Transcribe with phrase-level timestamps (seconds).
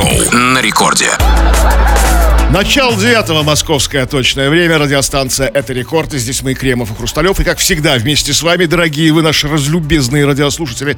[0.00, 1.08] Хруст-шоу на рекорде.
[2.50, 4.78] Начало девятого московское точное время.
[4.78, 6.14] Радиостанция «Это рекорд».
[6.14, 7.38] И здесь мы, Кремов и Хрусталев.
[7.38, 10.96] И, как всегда, вместе с вами, дорогие вы, наши разлюбезные радиослушатели,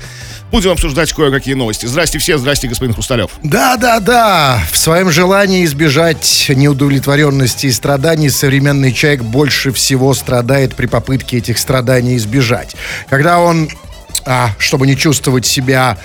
[0.50, 1.84] будем обсуждать кое-какие новости.
[1.84, 3.32] Здрасте все, здрасте, господин Хрусталев.
[3.42, 4.62] Да, да, да.
[4.70, 11.58] В своем желании избежать неудовлетворенности и страданий современный человек больше всего страдает при попытке этих
[11.58, 12.76] страданий избежать.
[13.10, 13.68] Когда он,
[14.24, 15.98] а, чтобы не чувствовать себя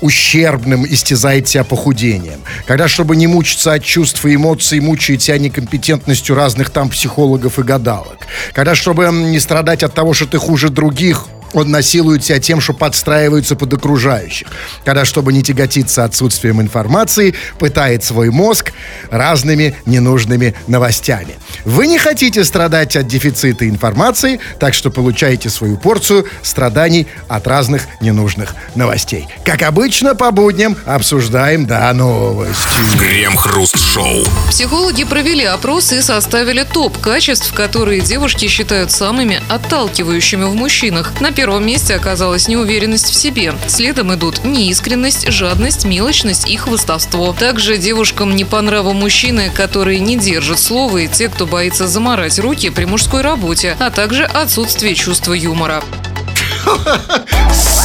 [0.00, 2.40] ущербным истязает себя похудением.
[2.66, 7.62] Когда, чтобы не мучиться от чувств и эмоций, мучает себя некомпетентностью разных там психологов и
[7.62, 8.18] гадалок.
[8.52, 12.72] Когда, чтобы не страдать от того, что ты хуже других, он насилует себя тем, что
[12.72, 14.48] подстраивается под окружающих.
[14.84, 18.72] Когда, чтобы не тяготиться отсутствием информации, пытает свой мозг
[19.10, 21.34] разными ненужными новостями.
[21.64, 27.86] Вы не хотите страдать от дефицита информации, так что получаете свою порцию страданий от разных
[28.00, 29.28] ненужных новостей.
[29.44, 32.68] Как обычно, по будням обсуждаем, да, новости.
[32.98, 34.24] Крем-хруст-шоу.
[34.48, 41.12] Психологи провели опрос и составили топ качеств, которые девушки считают самыми отталкивающими в мужчинах.
[41.20, 43.54] На первом месте оказалась неуверенность в себе.
[43.66, 47.32] Следом идут неискренность, жадность, мелочность и хвостовство.
[47.32, 52.38] Также девушкам не по нраву мужчины, которые не держат слова, и те, кто боится заморать
[52.38, 55.82] руки при мужской работе, а также отсутствие чувства юмора.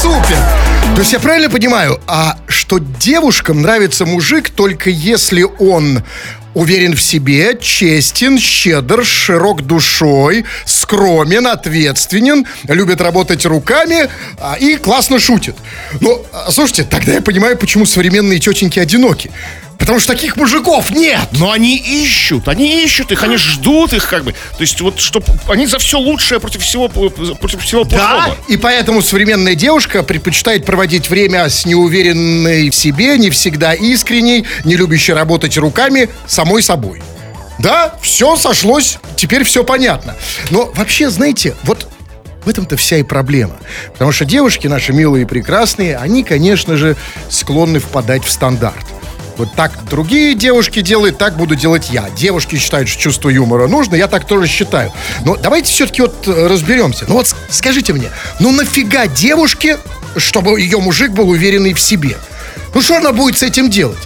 [0.02, 0.38] Супер!
[0.94, 6.03] То есть я правильно понимаю, а что девушкам нравится мужик только если он
[6.56, 15.20] уверен в себе, честен, щедр, широк душой, скромен, ответственен, любит работать руками а, и классно
[15.20, 15.56] шутит.
[16.02, 19.30] Ну, а, слушайте, тогда я понимаю, почему современные тетеньки одиноки.
[19.77, 21.27] Потому что таких мужиков нет.
[21.31, 24.31] Но они ищут, они ищут их, они ждут их как бы.
[24.31, 28.27] То есть вот, чтобы они за все лучшее против всего, против всего плохого.
[28.27, 34.45] Да, и поэтому современная девушка предпочитает проводить время с неуверенной в себе, не всегда искренней,
[34.63, 37.01] не любящей работать руками, самой собой.
[37.59, 40.15] Да, все сошлось, теперь все понятно.
[40.49, 41.87] Но вообще, знаете, вот
[42.43, 43.55] в этом-то вся и проблема.
[43.93, 46.95] Потому что девушки наши милые и прекрасные, они, конечно же,
[47.30, 48.85] склонны впадать в стандарт.
[49.37, 52.09] Вот так другие девушки делают, так буду делать я.
[52.11, 54.91] Девушки считают, что чувство юмора нужно, я так тоже считаю.
[55.25, 57.05] Но давайте все-таки вот э, разберемся.
[57.07, 58.09] Ну вот скажите мне,
[58.39, 59.77] ну нафига девушке,
[60.15, 62.17] чтобы ее мужик был уверенный в себе?
[62.73, 63.97] Ну что она будет с этим делать?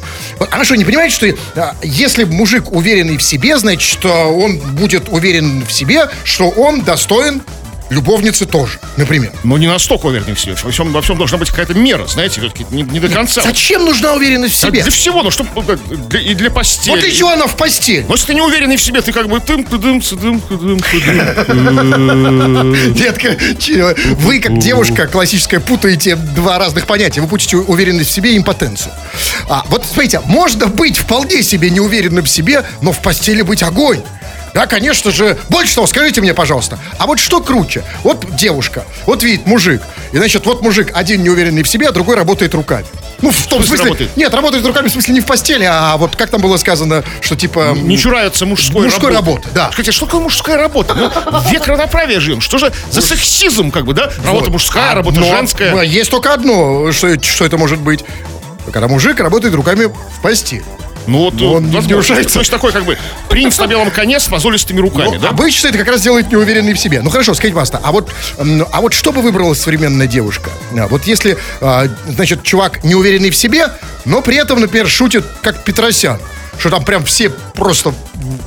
[0.51, 5.09] Она что, не понимает, что а, если мужик уверенный в себе, значит, что он будет
[5.09, 7.41] уверен в себе, что он достоин
[7.89, 9.31] любовницы тоже, например.
[9.43, 10.55] Но не настолько уверенный в себе.
[10.63, 12.41] Во всем, во всем должна быть какая-то мера, знаете,
[12.71, 13.41] не, не до конца.
[13.41, 14.83] Зачем нужна уверенность в себе?
[14.83, 15.49] для всего, ну, чтобы
[16.09, 16.91] для, и для постели.
[16.91, 18.05] Вот для чего она в постель?
[18.07, 20.79] Но если ты не уверенный в себе, ты как бы тым тыдым тыдым тыдым
[22.93, 23.35] Детка,
[24.17, 27.21] вы как девушка классическая путаете два разных понятия.
[27.21, 28.93] Вы путаете уверенность в себе и импотенцию.
[29.47, 34.01] А, вот смотрите, можно быть вполне себе неуверенным в себе, но в постели быть огонь.
[34.53, 35.37] Да, конечно же.
[35.49, 37.83] Больше того, скажите мне, пожалуйста, а вот что круче?
[38.03, 42.15] Вот девушка, вот видит мужик, и значит, вот мужик один неуверенный в себе, а другой
[42.15, 42.85] работает руками.
[43.21, 44.17] Ну, в том в смысле, работает?
[44.17, 47.35] нет, работает руками в смысле не в постели, а вот как там было сказано, что
[47.35, 47.75] типа...
[47.75, 49.41] Не чураются мужской, мужской работы.
[49.43, 49.49] работы.
[49.53, 49.69] да.
[49.71, 50.95] Скажите, что такое мужская работа?
[50.95, 51.11] Ну,
[51.51, 52.39] век равноправия живем.
[52.39, 54.09] Что же за сексизм, как бы, да?
[54.23, 54.49] Работа Вот.
[54.49, 55.81] мужская, А, работа но женская.
[55.81, 58.03] Есть только одно, что, что это может быть.
[58.71, 60.63] Когда мужик работает руками в постели.
[61.09, 61.97] Ну вот, Но он не возможно.
[61.97, 62.33] удержается.
[62.35, 62.97] То есть такой, как бы,
[63.29, 65.29] принц на белом коне с мозолистыми руками, Ну, да?
[65.29, 67.01] Обычно это как раз делает неуверенный в себе.
[67.01, 68.09] Ну хорошо, скажите, пожалуйста, а вот,
[68.71, 70.49] а вот что бы выбрала современная девушка?
[70.77, 73.67] А, Вот если, а, значит, чувак неуверенный в себе,
[74.05, 76.19] но при этом, например, шутит как Петросян,
[76.57, 77.93] что там прям все просто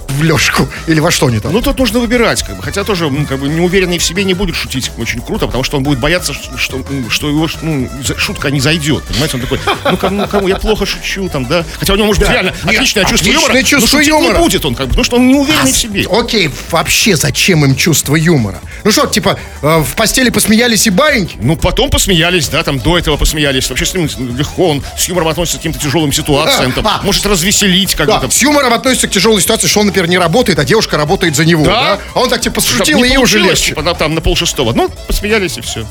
[0.09, 1.53] в лёжку или во что они там.
[1.53, 2.63] Ну, тут нужно выбирать, как бы.
[2.63, 5.79] Хотя тоже, м, как бы, неуверенный в себе не будет шутить очень круто, потому что
[5.79, 9.03] он будет бояться, что, что, его ну, шутка не зайдет.
[9.05, 9.59] Понимаете, он такой,
[9.91, 11.65] ну, кому, ну, кому я плохо шучу, там, да.
[11.79, 12.35] Хотя у него, может быть, Да.
[12.35, 14.33] реально Нет, отличное чувство юмора, чувство но юмора.
[14.35, 16.07] не будет он, как бы, потому что он не уверенный в себе.
[16.11, 18.61] Окей, вообще зачем им чувство юмора?
[18.85, 21.37] Ну что, типа, э, в постели посмеялись и баиньки?
[21.41, 23.69] Ну, потом посмеялись, да, там, до этого посмеялись.
[23.71, 27.01] Вообще с ним легко, он с юмором относится к каким-то тяжелым ситуациям, там, А.
[27.03, 28.31] может развеселить, как бы, Да, там.
[28.31, 31.44] с юмором относится к тяжелой ситуации, что он, например, не работает, а девушка работает за
[31.44, 31.97] него, Да.
[31.97, 31.99] да?
[32.15, 33.75] А он так типа пошутил, и ей уже легче.
[33.75, 34.73] Типа, там, на полшестого.
[34.73, 35.87] Ну, посмеялись и все.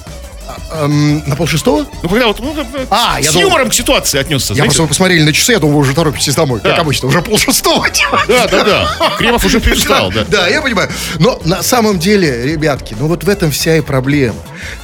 [0.72, 1.86] Эм, на полшестого?
[2.04, 2.56] Ну, когда вот, ну,
[2.90, 4.64] А, с я думал- юмором к ситуации отнесся, Я знаете?
[4.70, 6.82] просто вы посмотрели на часы, я думаю, вы уже торопитесь домой, как Да.
[6.82, 7.88] обычно, уже полшестого.
[8.28, 9.12] Да, да, да.
[9.18, 10.26] Кремов уже привстал, да.
[10.28, 10.90] Да, я понимаю.
[11.20, 14.36] Но на самом деле, ребятки, ну вот в этом вся и проблема.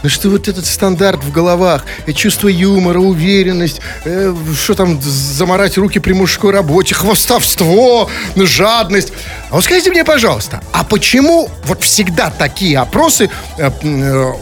[0.04, 5.78] Ну что вот этот стандарт в головах, э, чувство юмора, уверенность, э, что там заморать
[5.78, 9.14] руки при мужской работе, хвостовство, ну, жадность.
[9.50, 14.34] А вот скажите мне, пожалуйста, а почему вот всегда такие опросы э, э,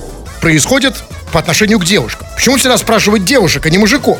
[0.46, 1.04] происходят
[1.34, 2.28] по отношению к девушкам?
[2.36, 4.20] Почему всегда спрашивают девушек, а не мужиков?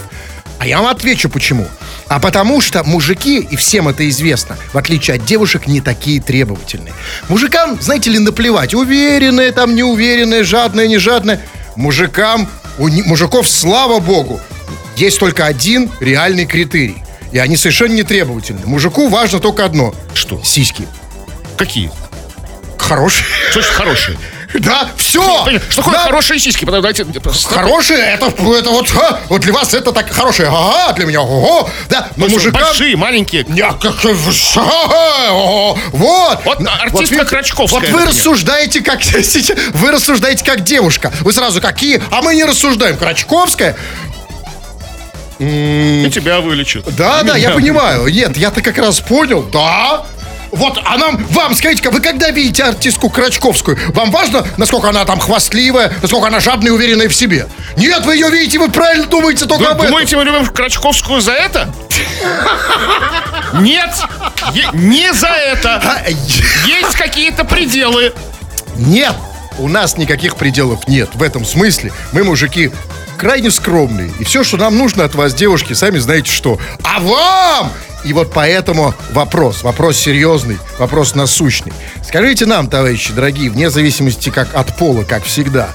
[0.58, 1.68] А я вам отвечу почему.
[2.08, 6.96] А потому что мужики, и всем это известно, в отличие от девушек, не такие требовательные.
[7.30, 11.42] Мужикам, знаете ли, наплевать, уверенные там, неуверенные, жадные, не жадные.
[11.76, 12.50] Мужикам,
[12.80, 14.42] у мужиков, слава богу,
[14.98, 17.04] есть только один реальный критерий.
[17.34, 18.62] И они совершенно не требовательны.
[18.66, 19.94] Мужику важно только одно.
[20.16, 20.42] Что?
[20.44, 20.88] Сиськи.
[21.56, 21.92] Какие?
[22.80, 23.28] Хорошие.
[23.52, 24.18] Что значит хорошие?
[24.60, 25.22] Да, все.
[25.70, 26.66] Что такое хорошие сиськи?
[26.66, 27.06] Потом Давайте...
[27.50, 31.70] Хорошие, это, это вот, а, вот для вас это так хорошие, ага, для меня, ого,
[31.90, 32.62] да, но Ну, что, мужикам...
[32.62, 33.46] Большие, маленькие.
[33.48, 35.80] Не, а как, э, вот.
[36.46, 41.12] Вот артистка видите, Крачковская, Вот вы рассуждаете как сейчас, вы рассуждаете как девушка.
[41.22, 42.98] Вы сразу какие, а мы не рассуждаем.
[42.98, 43.76] Крачковская,
[45.40, 46.86] И тебя вылечат.
[46.96, 48.08] да, да, я понимаю.
[48.08, 50.06] Нет, я-то как раз понял, да.
[50.56, 55.20] Вот, а нам, вам, скажите-ка, вы когда видите артистку Крачковскую, вам важно, насколько она там
[55.20, 57.48] хвастливая, насколько она жадная и уверенная в себе?
[57.76, 59.88] Нет, вы ее видите, вы правильно думаете только Вы об этом.
[59.88, 61.70] думаете, мы любим Крачковскую за это?
[63.54, 63.92] Нет,
[64.74, 65.76] не за это.
[65.84, 68.14] А, Есть какие-то пределы.
[68.78, 69.14] Нет,
[69.58, 71.10] у нас никаких пределов нет.
[71.14, 72.72] В этом смысле мы, мужики,
[73.18, 74.12] крайне скромные.
[74.20, 76.60] И все, что нам нужно от вас, девушки, сами знаете что.
[76.84, 77.72] А вам!
[78.06, 81.74] И вот поэтому вопрос, вопрос серьезный, вопрос насущный.
[82.04, 85.70] Скажите нам, товарищи дорогие, вне зависимости как от пола, как всегда,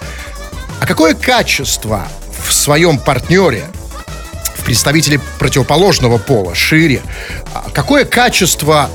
[0.81, 2.07] а какое качество
[2.47, 3.65] в своем партнере,
[4.57, 7.03] в представителе противоположного пола, шире,
[7.53, 8.89] а какое качество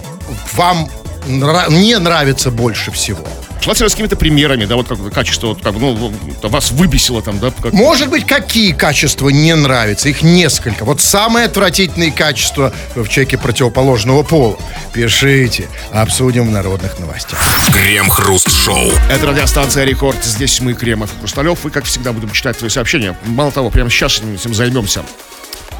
[0.53, 0.89] вам
[1.27, 3.27] не нравится больше всего?
[3.61, 6.13] Желательно с какими-то примерами, да, вот как качество, вот как, ну,
[6.43, 10.07] вас выбесило там, да, как- Может быть, какие качества не нравятся?
[10.09, 10.85] Их несколько.
[10.85, 14.57] Вот самые отвратительные качества в человеке противоположного пола.
[14.93, 17.39] Пишите, обсудим в народных новостях.
[17.73, 18.91] Крем-хруст-шоу.
[19.09, 20.23] Это радиостанция «Рекорд».
[20.23, 21.65] Здесь мы, Кремов и Хрусталев.
[21.65, 23.17] И, как всегда, будем читать твои сообщения.
[23.25, 25.01] Мало того, прямо сейчас этим займемся.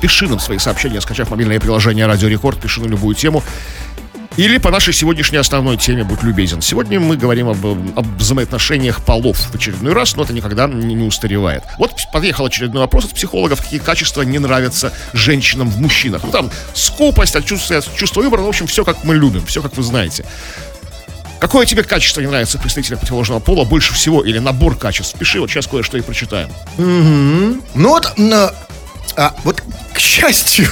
[0.02, 3.44] Пиши нам свои сообщения, скачав мобильное приложение «Радио Рекорд», пиши на любую тему.
[4.38, 6.62] Или по нашей сегодняшней основной теме «Будь любезен».
[6.62, 11.08] Сегодня мы говорим об, об взаимоотношениях полов в очередной раз, но это никогда не, не
[11.08, 11.64] устаревает.
[11.78, 16.22] Вот подъехал очередной вопрос от психологов, какие качества не нравятся женщинам в мужчинах.
[16.24, 19.78] Ну, там скупость, отсутствие чувства выбора, ну, в общем, все как мы любим, все как
[19.78, 20.26] вы знаете.
[21.40, 24.22] Какое тебе качество не нравится представителя противоположного пола больше всего?
[24.22, 25.18] Или набор качеств?
[25.18, 26.50] Пиши, вот сейчас кое-что и прочитаем.
[26.78, 28.14] Ну вот,
[29.16, 30.68] а, вот к счастью,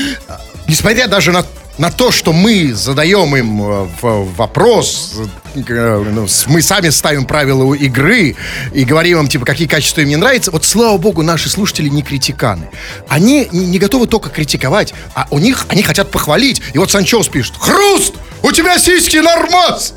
[0.66, 1.44] несмотря даже на,
[1.78, 5.14] на то, что мы задаем им э, вопрос,
[5.54, 8.36] э, ну, мы сами ставим правила игры
[8.74, 12.02] и говорим им, типа, какие качества им не нравятся, вот слава богу, наши слушатели не
[12.02, 12.68] критиканы.
[13.08, 16.60] Они не готовы только критиковать, а у них, они хотят похвалить.
[16.74, 19.94] И вот Санчоус пишет, Хруст, у тебя сиськи нормас!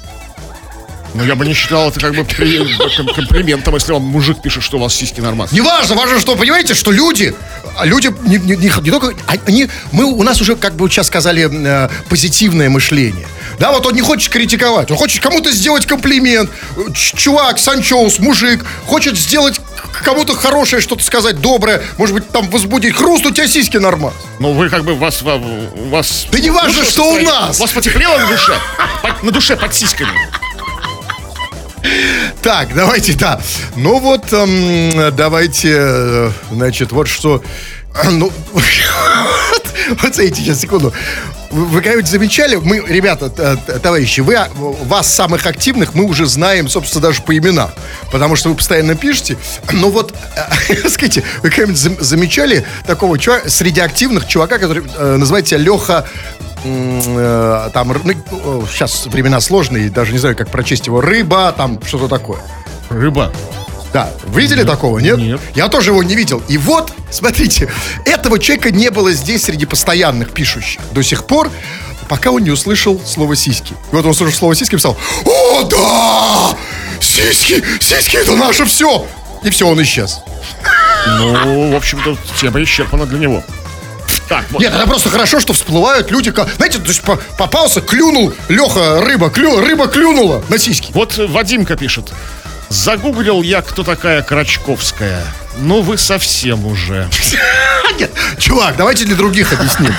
[1.13, 4.77] Ну, я бы не считал это как бы при- комплиментом, если вам мужик пишет, что
[4.77, 5.51] у вас сиськи нормас.
[5.51, 7.33] Неважно, важно, что, понимаете, что люди,
[7.77, 10.89] а люди не, не- не- не только, а- они, мы, у нас уже, как бы
[10.89, 13.27] сейчас сказали, э, позитивное мышление.
[13.59, 16.49] Да, вот он не хочет критиковать, он хочет кому-то сделать комплимент.
[16.95, 19.59] Чувак, Санчоус, мужик, хочет сделать
[20.03, 22.95] кому-то хорошее, что-то сказать, доброе, может быть, там возбудить.
[22.95, 24.17] Хруст, у тебя сиськи нормально.
[24.39, 26.25] Ну, вы как бы, вас, вас...
[26.31, 27.59] Да не важно, Ну, что у нас.
[27.59, 28.53] У вас потеплело на душе?
[29.23, 30.09] На душе под сиськами.
[32.41, 33.39] Так, давайте, да.
[33.75, 37.43] Ну вот, эм, давайте, э, значит, вот что...
[38.09, 38.63] Ну, вот
[39.99, 40.93] смотрите, сейчас, секунду.
[41.51, 47.01] Вы, когда-нибудь замечали, мы, ребята, товарищи, вы, а, вас, самых активных, мы уже знаем, собственно,
[47.01, 47.71] даже по именам.
[48.11, 49.37] Потому что вы постоянно пишете.
[49.73, 50.13] Но вот,
[50.69, 55.57] э, скажите, вы когда-нибудь зам- замечали такого чувака, среди активных чувака, который э, называет себя
[55.59, 56.05] Леха
[56.63, 62.07] э, там, ну, сейчас времена сложные, даже не знаю, как прочесть его, рыба, там, что-то
[62.07, 62.39] такое.
[62.89, 63.31] Рыба.
[63.93, 65.17] Да, вы видели такого, нет?
[65.17, 65.41] Нет.
[65.53, 66.41] Я тоже его не видел.
[66.47, 67.69] И вот, смотрите,
[68.05, 71.49] этого человека не было здесь среди постоянных пишущих до сих пор,
[72.07, 73.73] пока он не услышал слово «сиськи».
[73.73, 76.57] И вот он услышал слово «сиськи» и писал «О, да!
[77.01, 77.63] Сиськи!
[77.81, 79.05] Сиськи, это наше все!»
[79.43, 80.19] И все, он исчез.
[81.07, 83.43] Ну, в общем-то, тема исчерпана для него.
[84.29, 84.61] Так, вот.
[84.61, 89.29] Нет, это просто хорошо, что всплывают люди, знаете, то есть по- попался, клюнул, Леха, рыба,
[89.29, 90.91] клю, рыба клюнула на сиськи.
[90.93, 92.13] Вот э, Вадимка пишет.
[92.71, 95.21] Загуглил я, кто такая Крачковская.
[95.57, 97.09] Ну, вы совсем уже.
[97.99, 99.93] Нет, чувак, давайте для других объясним.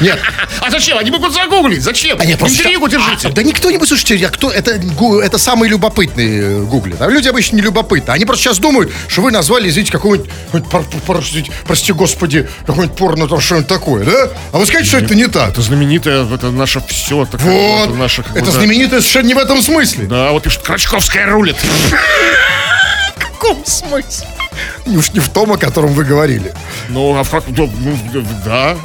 [0.00, 0.20] Нет,
[0.60, 0.98] А зачем?
[0.98, 1.82] Они могут загуглить.
[1.82, 2.18] Зачем?
[2.20, 3.28] А нет, просто Интригу держите.
[3.28, 7.00] А, да никто не будет, слушайте, а кто, это, это самые любопытные э, гуглят.
[7.00, 8.12] А люди обычно не любопытны.
[8.12, 10.30] Они просто сейчас думают, что вы назвали, извините, какой-нибудь,
[10.70, 14.28] пор- простите, прости господи, какой-нибудь порно, там что-нибудь такое, да?
[14.52, 15.50] А вы скажете, что это не так.
[15.50, 17.16] Это знаменитое, это наше все.
[17.16, 20.06] Вот, Это, наше, это знаменитое совершенно не в этом смысле.
[20.06, 21.56] Да, вот пишут, Крачковская рулит.
[23.16, 24.28] В каком смысле?
[24.86, 26.52] Уж не в том, о котором вы говорили.
[26.88, 27.70] Ну, а как- ну,
[28.12, 28.76] ну, да.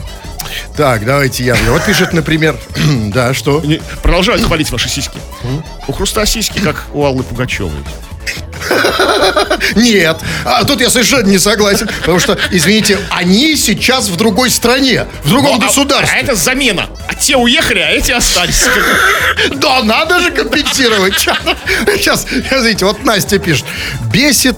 [0.78, 1.56] Так, давайте я.
[1.68, 2.58] Вот пишет, например,
[3.14, 3.62] да, что?
[3.62, 5.18] Не- Продолжают хвалить ваши сиськи.
[5.88, 7.72] У Хруста сиськи, как у Аллы Пугачевой.
[9.76, 15.06] Нет, а тут я совершенно не согласен, потому что, извините, они сейчас в другой стране,
[15.24, 16.18] в другом Ну, а- государстве.
[16.18, 16.88] А это замена.
[17.08, 18.64] А те уехали, а эти остались.
[19.56, 21.16] Да, надо же компенсировать.
[21.18, 23.66] Сейчас, смотрите, вот Настя пишет.
[24.12, 24.58] Бесит,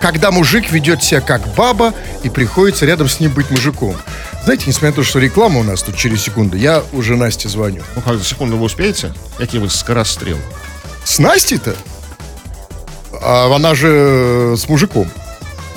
[0.00, 3.96] когда мужик ведет себя как баба и приходится рядом с ним быть мужиком.
[4.44, 7.82] Знаете, несмотря на то, что реклама у нас тут через секунду, я уже Насте звоню.
[7.96, 9.12] Ну как, за секунду вы успеете?
[9.36, 10.38] Какие вы скорострел?
[11.04, 11.74] С Настей-то?
[13.20, 15.08] А она же э, с мужиком.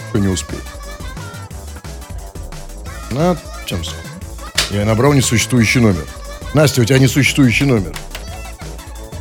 [0.10, 0.62] Кто не успеет.
[3.12, 3.36] На
[3.66, 3.94] чем с-
[4.70, 6.06] Я набрал несуществующий номер.
[6.54, 7.94] Настя, у тебя несуществующий номер.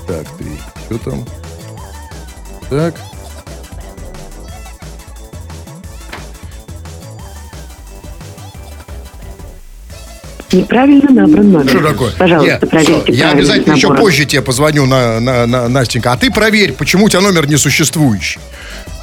[0.06, 0.58] Так, три.
[0.86, 1.26] Что там?
[2.68, 2.94] Так.
[10.52, 11.68] Неправильно набран номер.
[11.70, 12.12] Что такое?
[12.18, 16.12] Пожалуйста, Я- проверьте Я обязательно еще позже тебе позвоню на, на, на- Настенька.
[16.12, 18.40] А ты проверь, почему у тебя номер несуществующий.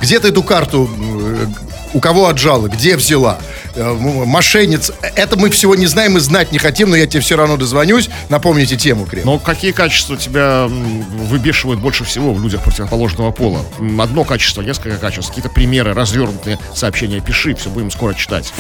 [0.02, 1.46] Где ты эту карту, э,
[1.94, 3.40] у кого отжала, где взяла?
[3.78, 4.92] Э, Мошенниц.
[5.02, 8.10] Это мы всего не знаем и знать не хотим, но я тебе все равно дозвонюсь.
[8.30, 9.26] Напомните тему, Крем.
[9.26, 13.64] Но какие качества тебя выбешивают больше всего в людях противоположного пола?
[14.00, 18.52] Одно качество, несколько качеств, какие-то примеры, развернутые сообщения пиши, все будем скоро читать.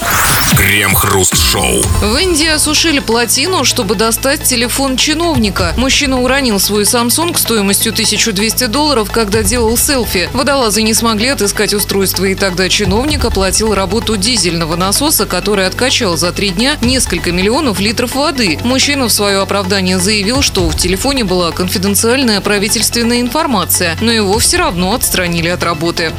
[0.55, 1.81] Крем-хруст-шоу.
[2.01, 5.73] В Индии осушили плотину, чтобы достать телефон чиновника.
[5.77, 10.29] Мужчина уронил свой Samsung стоимостью 1200 долларов, когда делал селфи.
[10.33, 16.33] Водолазы не смогли отыскать устройство, и тогда чиновник оплатил работу дизельного насоса, который откачал за
[16.33, 18.59] три дня несколько миллионов литров воды.
[18.63, 24.57] Мужчина в свое оправдание заявил, что в телефоне была конфиденциальная правительственная информация, но его все
[24.57, 26.11] равно отстранили от работы.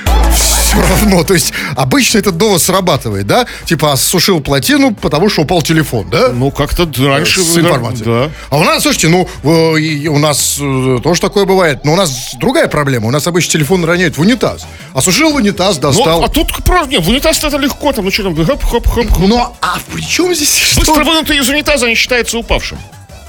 [0.70, 1.24] Все равно.
[1.24, 3.48] То есть обычно этот довод срабатывает, да?
[3.66, 6.30] Типа осушил плотину, потому что упал телефон, да?
[6.30, 7.42] Ну, как-то раньше...
[7.42, 8.06] с информацией.
[8.06, 8.32] Да.
[8.50, 12.36] А у нас, слушайте, ну, э, у нас э, тоже такое бывает, но у нас
[12.40, 13.08] другая проблема.
[13.08, 14.66] У нас обычно телефон роняют в унитаз.
[14.94, 16.24] Осушил в унитаз, Ну, достал.
[16.24, 19.18] а тут просто, не, в унитаз это легко, там, ну что там, хоп-хоп-хоп.
[19.28, 20.80] Но, а при чем здесь что?
[20.82, 22.78] Быстро вынутый из унитаза не считается упавшим.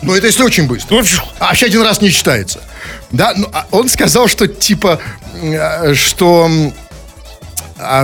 [0.03, 0.97] Ну, это если очень быстро.
[0.97, 1.03] Ну.
[1.39, 2.61] А вообще один раз не считается.
[3.11, 4.99] Да, ну, а он сказал, что типа,
[5.43, 6.73] э, что, а,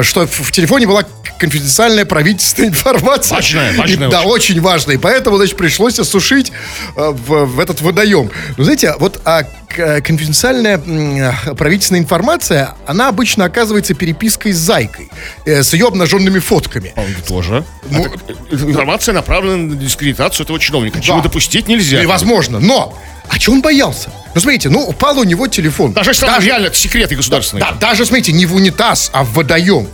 [0.02, 1.04] что в, телефоне была
[1.38, 3.36] конфиденциальная правительственная информация.
[3.36, 4.60] Важная, важная И, Да, очень.
[4.60, 4.94] важная.
[4.96, 6.50] И поэтому, значит, пришлось осушить
[6.96, 8.30] э, в, в этот водоем.
[8.56, 15.10] Ну, знаете, вот а, к- конфиденциальная м, правительственная информация, она обычно оказывается перепиской с зайкой,
[15.44, 16.92] э, с ее обнаженными фотками.
[16.96, 17.64] Он тоже.
[17.90, 21.24] Ну, Это- информация направлена на дискредитацию этого чиновника, чего Да.
[21.24, 22.00] допустить нельзя.
[22.00, 22.60] Невозможно.
[22.60, 22.96] Но,
[23.28, 24.10] а чего он боялся?
[24.34, 25.92] Ну, смотрите, ну, упал у него телефон.
[25.92, 27.64] Даже если там реально секреты государственные.
[27.64, 29.88] Да, даже, смотрите, не в унитаз, а в водоем.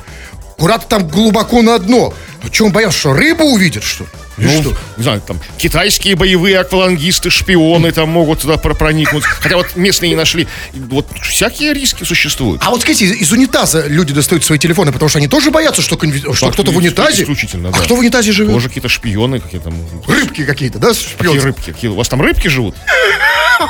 [0.59, 2.15] Куда-то там глубоко на дно.
[2.43, 4.11] Ну, что он боялся, что рыбу увидит, что ли?
[4.39, 4.77] Ну, что?
[4.97, 9.25] не знаю, там китайские боевые аквалангисты, шпионы там могут туда про- проникнуть.
[9.25, 10.49] Хотя вот местные не нашли.
[10.73, 12.63] Вот всякие риски существуют.
[12.65, 15.83] А вот, скажите, из, из унитаза люди достают свои телефоны, потому что они тоже боятся,
[15.83, 17.23] что, конви- что кто-то в унитазе.
[17.23, 17.79] исключительно, А да.
[17.79, 18.53] кто в унитазе живет?
[18.53, 19.75] Тоже какие-то шпионы, какие там...
[20.09, 20.89] Рыбки какие-то, да?
[20.89, 21.43] Какие шпионские?
[21.45, 21.73] рыбки?
[21.73, 22.75] Какие- У вас там рыбки живут?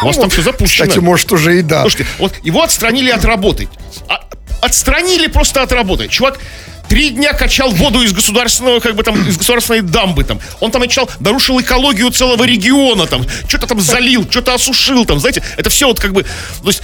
[0.03, 0.87] У вас там все запущено.
[0.87, 1.83] Кстати, может, уже и да.
[1.83, 3.69] Слушайте, вот его отстранили от работы.
[4.09, 4.25] А-
[4.61, 6.09] отстранили просто от работы.
[6.09, 6.39] Чувак
[6.93, 10.39] три дня качал воду из государственного, как бы там, из государственной дамбы там.
[10.61, 13.25] Он там начал, нарушил экологию целого региона там.
[13.49, 15.43] Что-то там залил, что-то осушил там, знаете.
[15.57, 16.83] Это все вот как бы, то есть,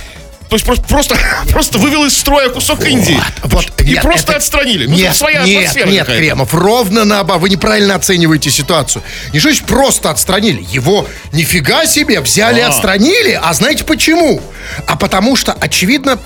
[0.49, 1.17] то есть просто, просто,
[1.51, 3.21] просто вывел из строя кусок Индии.
[3.45, 4.87] Вот, и нет, просто это- отстранили.
[4.87, 6.07] Ну, Нет, своя нет, нет.
[6.07, 7.43] Кремов, ровно наоборот.
[7.43, 9.03] Вы неправильно оцениваете ситуацию.
[9.33, 10.67] Не что просто отстранили.
[10.73, 12.69] Его нифига себе взяли и А.
[12.69, 13.39] отстранили.
[13.41, 14.41] А знаете почему?
[14.87, 16.19] А потому что, очевидно,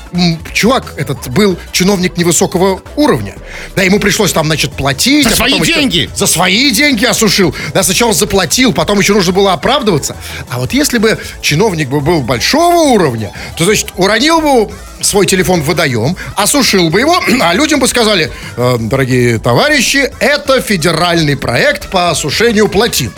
[0.53, 3.35] чувак этот был чиновник невысокого уровня.
[3.77, 5.25] Да, ему пришлось там, значит, платить.
[5.27, 6.11] За а свои потом еще- деньги.
[6.15, 7.55] За свои деньги осушил.
[7.75, 10.17] Да, сначала заплатил, потом еще нужно было оправдываться.
[10.49, 15.63] А вот если бы чиновник бы был большого уровня, то, значит, уронил бы свой телефон
[15.63, 21.89] в водоем, осушил бы его, а людям бы сказали, «Э, дорогие товарищи, это федеральный проект
[21.91, 23.11] по осушению плотин.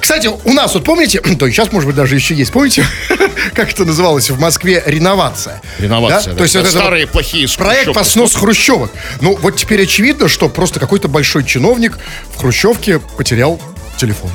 [0.00, 2.86] Кстати, у нас, вот помните, то сейчас, может быть, даже еще есть, помните,
[3.54, 5.60] как это называлось в Москве, реновация?
[5.78, 6.38] Реновация, да.
[6.38, 8.90] То есть Да, вот это старые вот плохие Проект по сносу хрущевок.
[9.20, 11.98] Ну, вот теперь очевидно, что просто какой-то большой чиновник
[12.34, 13.60] в хрущевке потерял
[13.96, 14.30] телефон.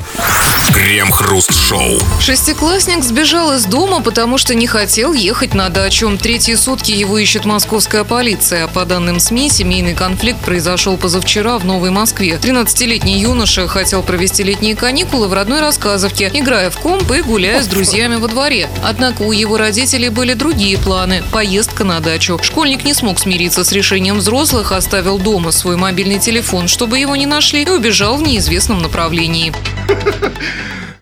[0.74, 2.00] Крем-хруст-шоу.
[2.20, 6.18] Шестиклассник сбежал из дома, потому что не хотел ехать на дачу.
[6.18, 8.68] Третьи сутки его ищет московская полиция.
[8.68, 12.39] По данным СМИ, семейный конфликт произошел позавчера в Новой Москве.
[12.41, 17.68] 13-летний юноша хотел провести летние каникулы в родной рассказовке, играя в комп и гуляя с
[17.68, 18.70] друзьями во дворе.
[18.84, 22.39] Однако у его родителей были другие планы– поездка на дачу.
[22.41, 27.25] Школьник не смог смириться с решением взрослых, оставил дома свой мобильный телефон, чтобы его не
[27.25, 29.50] нашли, и убежал в неизвестном направлении.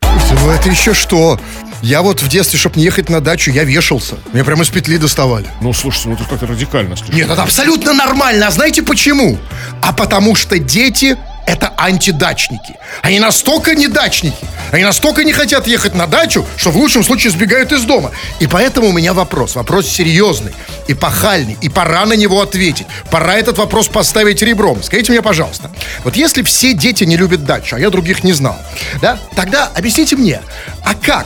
[0.02, 1.40] Ну это еще что?
[1.82, 4.16] Я вот в детстве, чтобы не ехать на дачу, я вешался.
[4.34, 5.48] Меня прямо из петли доставали.
[5.62, 6.96] Ну, слушайте, ну это как-то радикально.
[6.96, 7.22] слушайте.
[7.22, 8.48] Нет, это абсолютно нормально.
[8.48, 9.38] А знаете почему?
[9.82, 11.18] А потому что дети
[11.50, 12.76] это антидачники.
[13.02, 17.32] Они настолько не дачники, они настолько не хотят ехать на дачу, что в лучшем случае
[17.32, 18.12] сбегают из дома.
[18.40, 19.56] И поэтому у меня вопрос.
[19.56, 20.54] Вопрос серьезный,
[20.88, 22.86] и пахальный, и пора на него ответить.
[23.10, 24.84] Пора этот вопрос поставить ребром.
[24.84, 25.72] Скажите мне, пожалуйста,
[26.04, 28.58] вот если все дети не любят дачу, а я других не знал,
[29.02, 30.42] да, тогда объясните мне,
[30.84, 31.26] а как,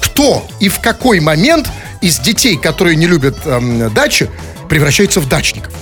[0.00, 1.68] кто и в какой момент
[2.00, 4.28] из детей, которые не любят эм, дачи,
[4.68, 5.72] превращаются в дачников?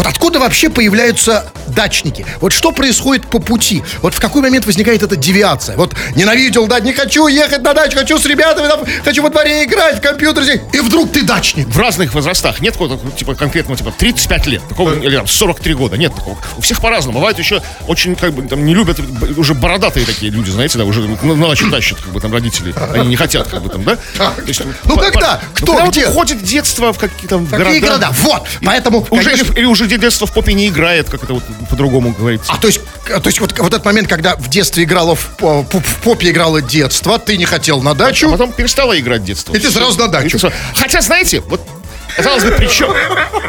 [0.00, 2.24] Вот откуда вообще появляются дачники?
[2.40, 3.82] Вот что происходит по пути?
[4.00, 5.76] Вот в какой момент возникает эта девиация?
[5.76, 9.64] Вот ненавидел, да, не хочу ехать на дачу, хочу с ребятами, там, хочу во дворе
[9.64, 10.60] играть, в компьютер, здесь.
[10.72, 11.68] и вдруг ты дачник.
[11.68, 12.62] В разных возрастах.
[12.62, 14.62] Нет какого-то, типа, конкретного, типа, 35 лет.
[14.70, 15.98] Такого, или там, 43 года.
[15.98, 16.38] Нет такого.
[16.56, 17.18] У всех по-разному.
[17.18, 18.98] Бывает еще очень, как бы, там, не любят,
[19.36, 22.74] уже бородатые такие люди, знаете, да, уже на, на дачу тащат, как бы, там, родители.
[22.94, 23.96] Они не хотят, как бы, там, да?
[24.16, 25.42] То есть, Ну, по- когда?
[25.54, 25.66] по- Кто?
[25.66, 26.06] Ну, когда вот Где?
[26.08, 28.08] уходит детство в какие-то там Какие города?
[28.22, 31.42] Вот, поэтому, Уже, конечно- или, или уже детство в попе не играет, как это вот
[31.68, 32.52] по-другому говорится.
[32.52, 35.62] А то есть, то есть вот, вот этот момент, когда в детстве играло в, по-
[35.62, 39.54] в попе играло детство, ты не хотел на А дачу, потом перестала играть детство.
[39.54, 40.38] И ты сразу на дачу.
[40.74, 41.60] Хотя, знаете, вот
[42.16, 42.92] казалось бы, при чем,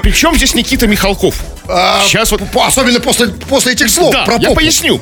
[0.01, 1.35] при чем здесь Никита Михалков?
[1.67, 4.99] а, Сейчас вот по- особенно после, после этих слов Да, про я поясню.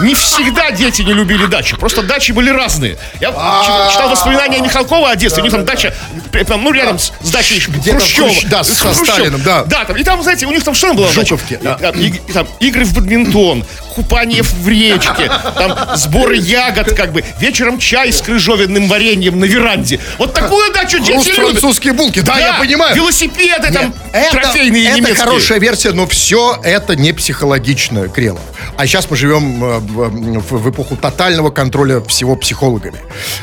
[0.00, 1.76] Не всегда дети не любили дачи.
[1.76, 2.96] Просто дачи были разные.
[3.20, 3.90] Я А.
[3.92, 5.42] читал- воспоминания Михалкова о детстве.
[5.42, 5.94] У них там дача,
[6.32, 8.28] э, там, ну, рядом с, с дачей Хрущева.
[8.28, 8.94] Хрущ- да, С со.
[8.94, 9.64] Сталиным, да.
[9.64, 11.08] Да, там, и там, знаете, у них там что там было?
[11.12, 11.76] Жуковки, да.
[11.94, 17.24] И, и- и там игры в бадминтон, купание в речке, там сборы ягод, как бы,
[17.40, 19.98] вечером чай с крыжовенным вареньем на веранде.
[20.18, 21.34] Вот такую дачу дети любят.
[21.50, 22.94] французские булки, да, я понимаю.
[22.98, 25.16] Велосипеды там Нет, трофейные это немецкие.
[25.24, 28.42] хорошая версия, но все это не психологично, Кремов.
[28.76, 32.98] А сейчас мы живем э, в, в- эпоху тотального контроля всего психологами.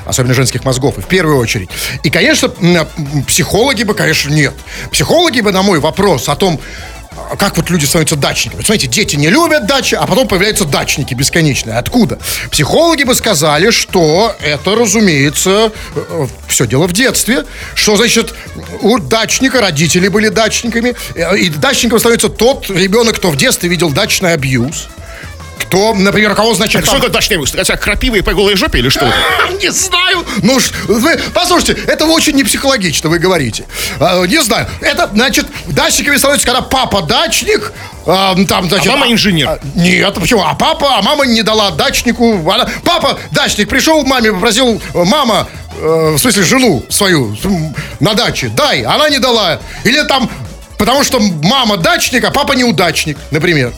[0.05, 1.69] Особенно женских мозгов, и в первую очередь.
[2.03, 2.49] И, конечно,
[3.27, 4.53] психологи бы, конечно, нет.
[4.91, 6.59] Психологи бы на мой вопрос о том,
[7.39, 8.61] как вот люди становятся дачниками.
[8.61, 11.77] Смотрите, дети не любят дачи, а потом появляются дачники бесконечные.
[11.77, 12.19] Откуда?
[12.51, 15.71] Психологи бы сказали, что это, разумеется,
[16.47, 17.45] все дело в детстве.
[17.73, 18.33] Что значит,
[18.81, 20.95] у дачника родители были дачниками.
[21.15, 24.87] э, И дачником становится тот ребенок, кто в детстве видел дачный абьюз.
[25.59, 27.55] Кто, например, кого, значит, Что там- такое дачный выпуск?
[27.55, 29.11] Это крапивы по голой жопе или что?
[29.61, 30.25] не знаю.
[30.41, 33.65] Ну, вы, послушайте, это очень не психологично, вы говорите.
[33.99, 34.67] А, не знаю.
[34.81, 37.73] Это, значит, дачниками становится, когда папа дачник,
[38.05, 38.87] а, там, значит...
[38.87, 39.49] мама инженер.
[39.49, 40.43] а, нет, почему?
[40.43, 42.49] А папа, а мама не дала дачнику.
[42.49, 45.47] Она, папа, дачник, пришел к маме, попросил, мама,
[45.79, 47.35] э, в смысле, жену свою
[47.99, 49.59] на даче, дай, она не дала.
[49.83, 50.29] Или там
[50.77, 53.73] Потому что мама дачник, а папа неудачник, например.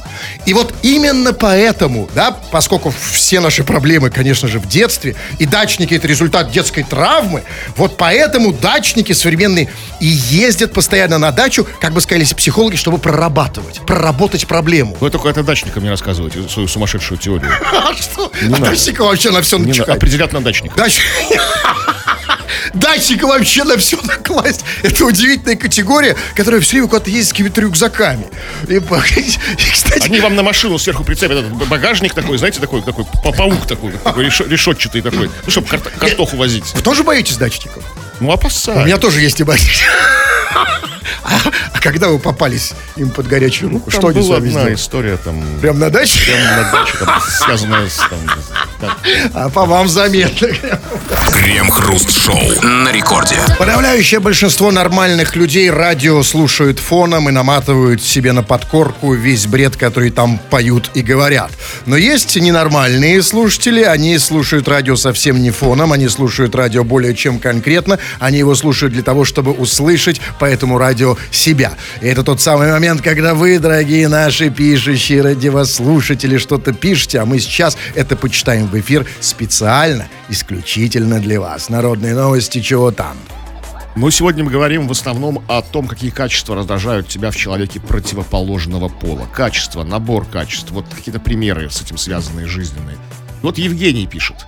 [0.46, 5.94] И вот именно поэтому, да, поскольку все наши проблемы, конечно же, в детстве, и дачники
[5.94, 7.44] это результат детской травмы,
[7.76, 13.82] вот поэтому дачники современные и ездят постоянно на дачу, как бы сказали психологи, чтобы прорабатывать,
[13.86, 14.98] проработать проблему.
[15.00, 17.52] Вы только это дачникам не рассказывайте, свою сумасшедшую теорию.
[17.78, 18.32] А что?
[18.42, 19.96] А вообще на все начихать.
[19.96, 20.78] определят на дачников.
[20.78, 21.00] Дач...
[22.74, 24.64] Датчика вообще на все накласть.
[24.84, 28.28] Это удивительная категория, которая все время куда-то ездит с какими-то рюкзаками.
[28.68, 33.06] И, и, кстати, Они вам на машину сверху прицепят этот багажник такой, знаете, такой, такой
[33.24, 36.74] па- паук такой, такой решетчатый такой, ну, чтобы карт- картоху возить.
[36.74, 37.84] вы тоже боитесь дачников?
[38.20, 38.86] Ну, У опасаюсь.
[38.86, 39.84] меня тоже есть ибатич.
[41.24, 41.40] А,
[41.74, 44.60] а когда вы попались им под горячую руку, что Там они с была вами одна
[44.62, 44.76] сделали?
[44.76, 46.20] история, там, Прям на даче?
[46.26, 47.98] прямо на даче, там, связанная с...
[47.98, 48.20] Там,
[48.80, 48.92] там,
[49.34, 50.48] А по вам заметно.
[51.34, 53.36] Крем-хруст-шоу на рекорде.
[53.58, 60.12] Подавляющее большинство нормальных людей радио слушают фоном и наматывают себе на подкорку весь бред, который
[60.12, 61.52] там поют и говорят.
[61.86, 67.40] Но есть ненормальные слушатели, они слушают радио совсем не фоном, они слушают радио более чем
[67.40, 71.74] конкретно, они его слушают для того, чтобы услышать по этому радио себя.
[72.02, 77.40] И это тот самый момент, когда вы, дорогие наши пишущие радиослушатели, что-то пишете, а мы
[77.40, 81.70] сейчас это почитаем в эфир специально, исключительно для вас.
[81.70, 83.16] Народные новости, чего там?
[83.96, 88.90] Ну, сегодня мы говорим в основном о том, какие качества раздражают тебя в человеке противоположного
[88.90, 89.28] пола.
[89.32, 90.72] Качество, набор качеств.
[90.72, 92.98] Вот какие-то примеры с этим связанные жизненные.
[93.44, 94.48] Вот Евгений пишет.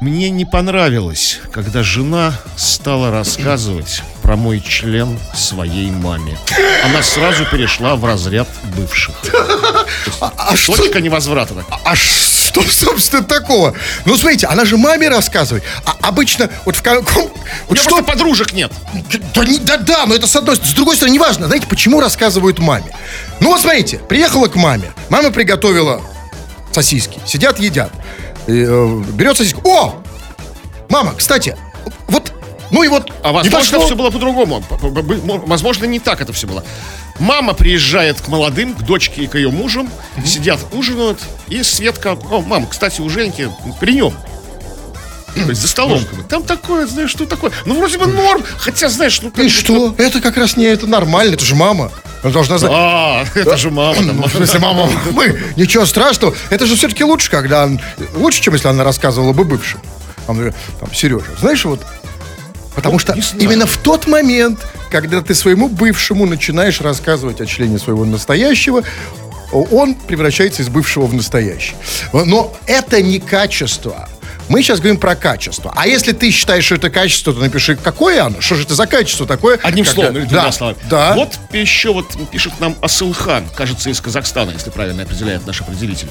[0.00, 6.36] Мне не понравилось, когда жена стала рассказывать про мой член своей маме.
[6.84, 9.14] Она сразу перешла в разряд бывших.
[10.20, 11.54] А что, Точка невозврата.
[11.54, 11.66] так.
[11.84, 13.74] а что, собственно, такого?
[14.04, 15.64] Ну, смотрите, она же маме рассказывает.
[15.86, 17.26] А обычно вот в каком...
[17.26, 17.30] У
[17.68, 18.02] Вот что...
[18.02, 18.72] подружек нет.
[19.34, 20.72] Да, да, да, но это с одной стороны.
[20.72, 21.46] С другой стороны, неважно.
[21.46, 22.92] Знаете, почему рассказывают маме?
[23.40, 24.92] Ну, вот смотрите, приехала к маме.
[25.08, 26.02] Мама приготовила
[26.72, 27.20] сосиски.
[27.26, 27.92] Сидят, едят.
[28.46, 29.62] Э, берет сосиску.
[29.68, 30.02] О!
[30.88, 31.56] Мама, кстати,
[32.08, 32.32] вот...
[32.70, 33.10] Ну и вот...
[33.22, 33.86] А возможно, пошло.
[33.86, 34.62] все было по-другому.
[35.46, 36.64] Возможно, не так это все было.
[37.20, 39.88] Мама приезжает к молодым, к дочке и к ее мужам,
[40.24, 44.14] сидят, ужинают, и Светка, о, мама, кстати, у Женьки при нем.
[45.34, 46.00] То есть за столом.
[46.28, 47.50] Там такое, знаешь, что такое?
[47.66, 49.30] Ну, вроде бы норм, хотя, знаешь, ну...
[49.36, 49.94] И что?
[49.98, 51.90] Это как раз не это нормально, это же мама.
[52.22, 52.72] Она должна знать.
[52.74, 53.96] А, это же мама.
[53.96, 56.34] там, Ну, в смысле, мама, мы, ничего страшного.
[56.50, 57.68] Это же все-таки лучше, когда...
[58.14, 59.80] Лучше, чем если она рассказывала бы бывшим.
[60.26, 61.80] Там, там, Сережа, знаешь, вот...
[62.74, 64.58] Потому что именно в тот момент,
[64.90, 68.82] когда ты своему бывшему начинаешь рассказывать о члене своего настоящего,
[69.52, 71.74] он превращается из бывшего в настоящий.
[72.12, 74.08] Но это не качество.
[74.48, 75.72] Мы сейчас говорим про качество.
[75.74, 78.40] А если ты считаешь, что это качество, то напиши, какое оно?
[78.40, 79.58] Что же это за качество такое?
[79.62, 80.78] Одним когда- словом, или двумя да, словами.
[80.90, 81.14] Да.
[81.14, 86.08] Вот еще вот пишет нам Асылхан, кажется, из Казахстана, если правильно определяет наш определитель.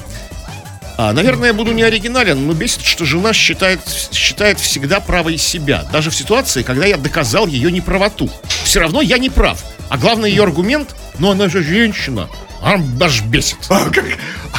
[0.96, 3.80] А, наверное, я буду не оригинален, но бесит, что жена считает,
[4.12, 5.84] считает всегда правой себя.
[5.92, 8.30] Даже в ситуации, когда я доказал ее неправоту.
[8.64, 9.62] Все равно я не прав.
[9.88, 12.28] А главный ее аргумент, ну она же женщина.
[12.62, 13.58] А аж бесит.
[13.68, 14.04] А как,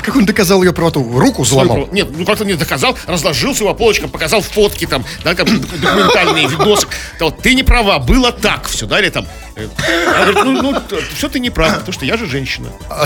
[0.05, 1.03] как он доказал ее правоту?
[1.17, 1.89] Руку заломал?
[1.91, 6.87] Нет, ну как-то не доказал, разложился по полочкам, показал фотки там, да, там документальные видосы.
[7.19, 9.27] Вот, ты не права, было так все, да, или там.
[9.55, 9.67] э,
[10.07, 10.81] она говорит, ну, ну,
[11.15, 12.69] все ты не прав, потому что я же женщина.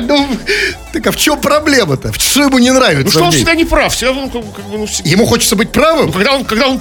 [0.00, 0.28] Ну,
[0.92, 2.12] так а в чем проблема-то?
[2.12, 3.04] Что ему не нравится?
[3.04, 6.06] Ну что он всегда не прав, все равно как, ну, всегда- Ему хочется быть правым,
[6.06, 6.80] Ну, когда он, когда он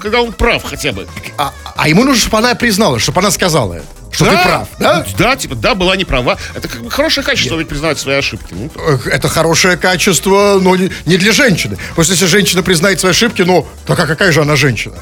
[0.00, 1.06] когда он прав хотя бы.
[1.36, 3.86] а, а ему нужно, чтобы она признала, чтобы она сказала это.
[4.10, 5.06] Что ты прав, да?
[5.18, 6.38] Да, типа, да, была не права.
[6.54, 8.54] Это как бы хорошее качество, ведь признавать свои ошибки.
[8.54, 8.70] Ну,
[9.06, 11.76] Это хорошее качество, но не, не для женщины.
[11.90, 14.96] Потому что если женщина признает свои ошибки, ну, так а какая же она женщина?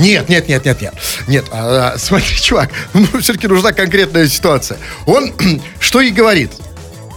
[0.00, 0.94] Нет, нет, нет, нет, нет.
[1.28, 4.78] Нет, а, а, смотри, чувак, ну, все-таки нужна конкретная ситуация.
[5.06, 5.32] Он
[5.80, 6.50] что и говорит.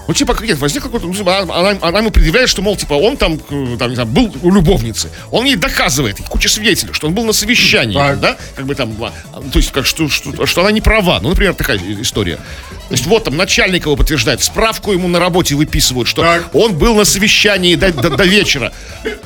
[0.07, 2.93] Ну, типа, нет, возник какой-то, ну, типа, она, она- она ему предъявляет, что, мол, типа,
[2.93, 5.09] он там, э, там, не знаю, был у любовницы.
[5.31, 8.19] Он ей доказывает, куча свидетелей, что он был на совещании, Так.
[8.19, 9.11] да, как бы там, а,
[9.51, 11.19] то есть, как, что, что, что она не права.
[11.21, 12.35] Ну, например, такая история.
[12.35, 16.53] То есть, вот там начальник его подтверждает, справку ему на работе выписывают, что Так.
[16.53, 18.73] он был на совещании до, до- до вечера.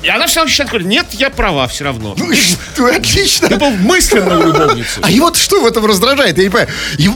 [0.03, 2.13] И она все равно считает, говорит, нет, я права все равно.
[2.17, 3.47] Ну, и что, отлично.
[3.49, 4.99] Ты был мысленно у любовницы.
[5.01, 6.37] А его что в этом раздражает?
[6.37, 6.69] Я не понимаю.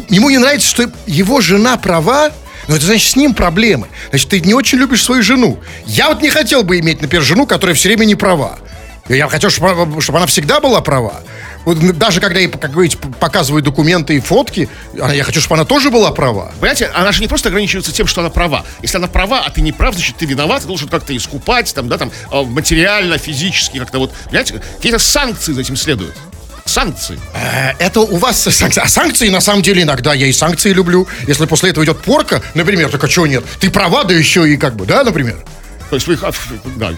[0.10, 2.32] Ему не нравится, что его жена права,
[2.68, 3.88] но это значит с ним проблемы.
[4.10, 5.60] Значит, ты не очень любишь свою жену.
[5.86, 8.60] Я вот не хотел бы иметь, например, жену, которая все время не права.
[9.10, 11.22] Я хотел, чтобы, она всегда была права.
[11.66, 14.70] Вот даже когда ей, как говорите, показывают документы и фотки,
[15.00, 16.52] а я хочу, чтобы она тоже была права.
[16.60, 18.66] Понимаете, она же не просто ограничивается тем, что она права.
[18.82, 21.88] Если она права, а ты не прав, значит, ты виноват, ты должен как-то искупать, там,
[21.88, 26.16] да, там, э, материально, физически, как-то вот, понимаете, какие-то санкции за этим следуют.
[26.66, 27.20] Санкции.
[27.34, 28.82] Э, Это у вас санкции.
[28.82, 31.08] А санкции, на самом деле, иногда я и санкции люблю.
[31.28, 33.44] Если после этого идет порка, например, так а чего нет?
[33.60, 35.38] Ты права, да еще и как бы, да, например?
[35.90, 36.24] То есть вы их,
[36.78, 36.92] да,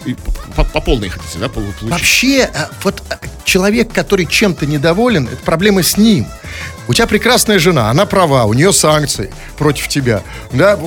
[0.56, 1.89] по, по полной хотите, да, пол- получить?
[1.89, 6.28] Вообще, э, вот э, человек, который чем-то недоволен, это проблема с ним.
[6.88, 10.21] У тебя прекрасная жена, она права, у нее санкции против тебя.
[10.52, 10.78] Да?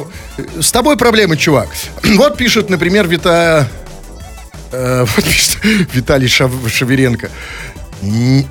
[0.61, 1.69] С тобой проблемы, чувак.
[2.05, 3.67] Вот пишет, например, Вита...
[4.71, 5.57] э, вот пишет
[5.93, 7.29] Виталий Шав- Шаверенко.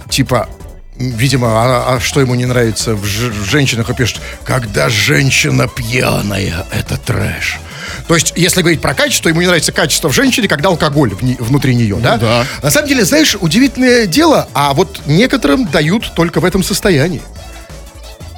[0.09, 0.49] Типа,
[0.97, 5.67] видимо, а, а что ему не нравится в, ж- в женщинах, он пишет, когда женщина
[5.67, 7.59] пьяная, это трэш.
[8.07, 11.21] То есть, если говорить про качество, ему не нравится качество в женщине, когда алкоголь в
[11.23, 12.17] не- внутри нее, да?
[12.17, 12.45] да.
[12.63, 17.21] На самом деле, знаешь, удивительное дело, а вот некоторым дают только в этом состоянии.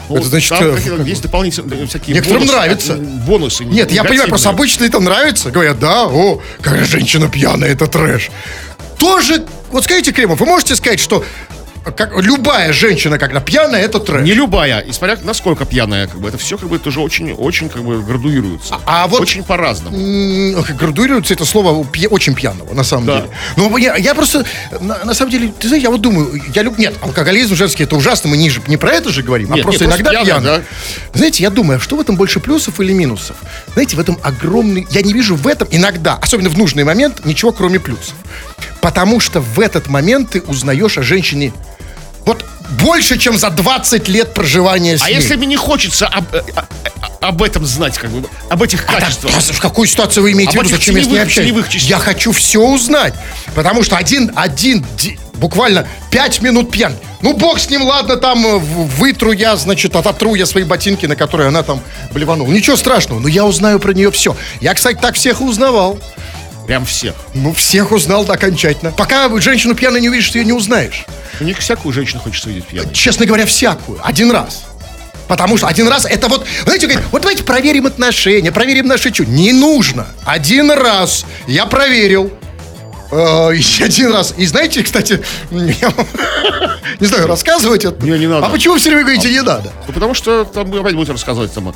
[0.10, 2.94] Ну, это значит, там э, как- есть дополнительные э, всякие Некоторым бонусы, нравится.
[2.94, 3.66] э, Бонусы.
[3.66, 5.52] Нет, я понимаю, просто обычно это нравится.
[5.52, 8.30] Говорят, да, о, какая женщина пьяная, это трэш.
[8.98, 11.24] Тоже, вот скажите, Кремов, вы можете сказать, что
[11.96, 14.22] как, любая женщина, когда пьяная, это трэш?
[14.22, 17.70] Не любая, и смотря насколько пьяная, как бы, это все как бы тоже очень, очень
[17.70, 18.78] как бы градуируется.
[18.86, 19.96] А вот- Очень по-разному.
[20.78, 23.16] Градуируется это слово пья- очень пьяного, на самом Да.
[23.22, 23.30] деле.
[23.56, 24.44] Но я, я просто,
[24.82, 26.78] на, на самом деле, ты знаешь, я вот думаю, я люб...
[26.78, 29.64] Нет, алкоголизм женский это ужасно, мы не, же- не про это же говорим, Нет, а
[29.64, 30.64] просто не, просто иногда пьяно, пьяно.
[31.14, 33.38] Знаете, я думаю, а что в этом больше плюсов или минусов?
[33.76, 34.86] Знаете, в этом огромный...
[34.90, 38.14] Я не вижу в этом иногда, особенно в нужный момент, ничего кроме плюсов.
[38.88, 41.52] Потому что в этот момент ты узнаешь о женщине
[42.26, 42.46] Вот
[42.82, 45.16] больше, чем за 20 лет проживания с А ней.
[45.16, 46.62] если мне не хочется об, э, э,
[47.20, 49.34] об этом знать, как бы, об этих А качествах?
[49.36, 50.78] а в какую ситуацию вы имеете Об в виду?
[50.78, 51.84] Зачем я с ней общаюсь?
[51.84, 53.14] Я хочу все узнать.
[53.56, 56.96] Потому что один, один, ди- буквально пять минут пьян.
[57.22, 61.18] Ну, бог с ним, ладно, там э, вытру я, значит, ототру я свои ботинки, на
[61.18, 61.82] которые она там
[62.14, 62.52] блеванула.
[62.54, 64.38] Ничего страшного, но я узнаю про нее все.
[64.62, 66.00] Я, кстати, так всех и узнавал.
[66.68, 67.16] Прям всех.
[67.34, 68.92] Ну, всех узнал да, окончательно.
[68.92, 71.06] Пока женщину пьяной не увидишь, ты ее не узнаешь.
[71.40, 72.94] У них всякую женщину хочется видеть пьяной.
[72.94, 74.00] Честно говоря, всякую.
[74.04, 74.66] Один раз.
[75.30, 79.34] Потому что один раз это вот, знаете, говорит, вот давайте проверим отношения, проверим наши чувства.
[79.34, 80.08] Не нужно.
[80.26, 82.32] Один раз я проверил.
[83.12, 84.34] Э, и один раз.
[84.38, 85.60] И знаете, кстати, я
[87.00, 88.06] не знаю, рассказывать это.
[88.06, 88.46] Не, не надо.
[88.46, 89.72] А почему все время говорите, не надо?
[89.88, 91.74] Ну, потому что там опять будете рассказывать там.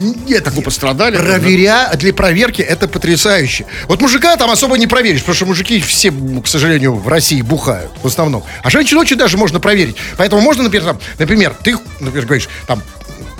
[0.00, 3.66] Нет, Как вы пострадали, Проверя, для проверки это потрясающе.
[3.88, 7.90] Вот мужика там особо не проверишь, потому что мужики все, к сожалению, в России бухают
[8.02, 8.44] в основном.
[8.62, 9.96] А женщин очень даже можно проверить.
[10.16, 12.82] Поэтому можно, например, там, например, ты, например, говоришь, там,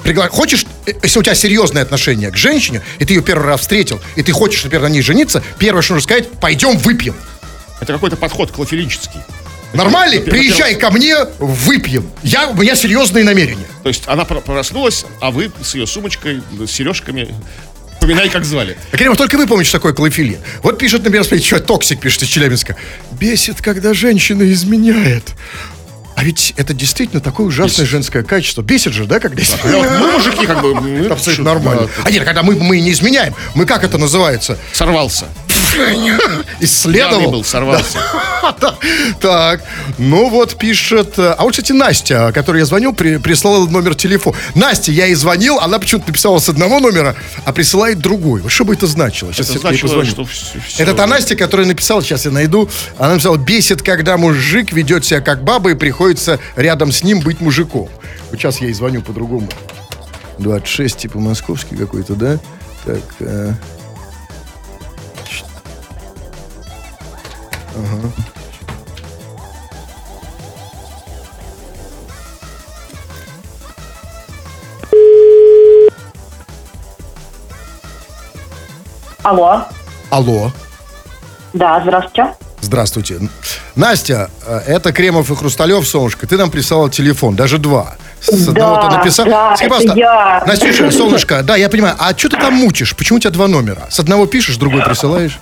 [0.04, 3.62] пригла- хочешь, э, если у тебя серьезное отношение к женщине, и ты ее первый раз
[3.62, 7.14] встретил, и ты хочешь, например, на ней жениться, первое, что нужно сказать, пойдем выпьем.
[7.80, 9.20] Это какой-то подход клофелинческий.
[9.74, 10.20] Нормально?
[10.20, 12.10] Приезжай ко мне, выпьем.
[12.22, 13.66] Я, у меня серьезные намерения.
[13.82, 17.34] То есть она про- проснулась, а вы с ее сумочкой, с сережками,
[18.00, 18.76] поминай, как звали.
[18.92, 20.38] А, Кремов, только вы помните, что такое клофелин.
[20.62, 22.76] Вот пишет, например, смотрите, что Токсик пишет из Челябинска.
[23.12, 25.32] Бесит, когда женщина изменяет.
[26.16, 28.62] А ведь это действительно такое ужасное женское качество.
[28.62, 30.74] Бесит же, да, когда вот мы, мужики, как бы...
[30.80, 31.82] мы Абсолютно нормально.
[31.96, 34.56] да, А нет, когда мы, мы не изменяем, мы как это называется?
[34.72, 35.26] Сорвался.
[36.60, 37.10] Исследовал.
[37.18, 37.98] Пьяный был, сорвался.
[39.20, 39.62] Так,
[39.98, 41.18] ну вот пишет...
[41.18, 44.36] э, А вот, кстати, Настя, которой я звонил, при- прислала номер телефона.
[44.54, 48.40] Настя, я ей звонил, она почему-то написала с одного номера, а присылает другой.
[48.42, 49.32] Вот что бы это значило?
[49.32, 50.58] Сейчас Это я значило, что всё.
[50.78, 52.68] Это та Настя, которая написала, сейчас я найду.
[52.98, 57.40] Она написала, бесит, когда мужик ведет себя как баба и приходится рядом с ним быть
[57.40, 57.88] мужиком.
[58.30, 59.48] Вот сейчас я ей звоню по-другому.
[60.38, 62.38] 26, типа московский какой-то, да?
[62.84, 63.52] Так, э,
[79.22, 79.64] Алло.
[80.10, 80.52] алло.
[81.54, 82.34] Да, здравствуйте.
[82.60, 83.20] Здравствуйте.
[83.76, 86.26] Настя, э, это Кремов и Хрусталев, солнышко.
[86.26, 87.96] Ты нам прислала телефон, даже два.
[88.20, 89.26] С одного Да, ты написал.
[89.26, 90.44] да, Скажи, пожалуйста, я.
[90.46, 91.94] Настюша, солнышко, да, я понимаю.
[91.98, 92.96] А что ты там мучишь?
[92.96, 93.86] Почему у тебя два номера?
[93.90, 95.38] С одного пишешь, другой присылаешь?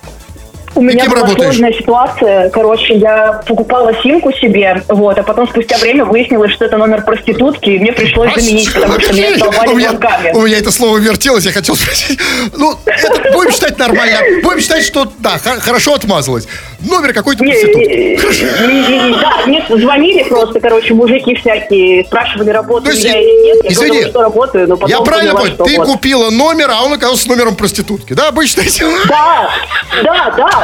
[0.75, 1.55] У меня кем была работаешь?
[1.55, 2.49] сложная ситуация.
[2.49, 7.69] Короче, я покупала симку себе, вот, а потом спустя время выяснилось, что это номер проститутки,
[7.69, 10.31] и мне пришлось заменить, потому что меня у, столбали меня, мозгами.
[10.33, 12.19] у меня это слово вертелось, я хотел спросить.
[12.57, 14.17] Ну, это будем считать нормально.
[14.43, 16.47] Будем считать, что, да, хорошо отмазалась.
[16.79, 18.19] Номер какой-то проститутки.
[19.21, 23.71] Да, мне звонили просто, короче, мужики всякие, спрашивали, работаю я или нет.
[23.71, 26.93] Я говорила, что работаю, но потом Я правильно понял, что ты купила номер, а он
[26.93, 28.13] оказался номером проститутки.
[28.13, 28.63] Да, обычно.
[29.07, 29.49] Да,
[30.03, 30.62] да, да.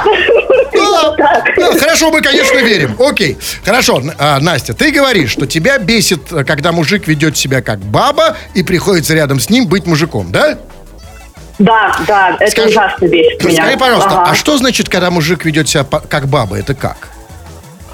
[0.73, 1.55] Да, так.
[1.57, 2.95] да, хорошо, мы, конечно, верим.
[2.99, 3.37] Окей.
[3.63, 8.37] Хорошо, а, Настя, ты говоришь, что тебя бесит, э, когда мужик ведет себя как баба
[8.53, 10.57] и приходится рядом с ним быть мужиком, да?
[11.57, 13.61] Да, да, это Скажи- ужасно бесит меня.
[13.63, 14.31] Скажи, пожалуйста, Ага.
[14.31, 16.57] а что значит, когда мужик ведет себя как баба?
[16.57, 17.09] Это как?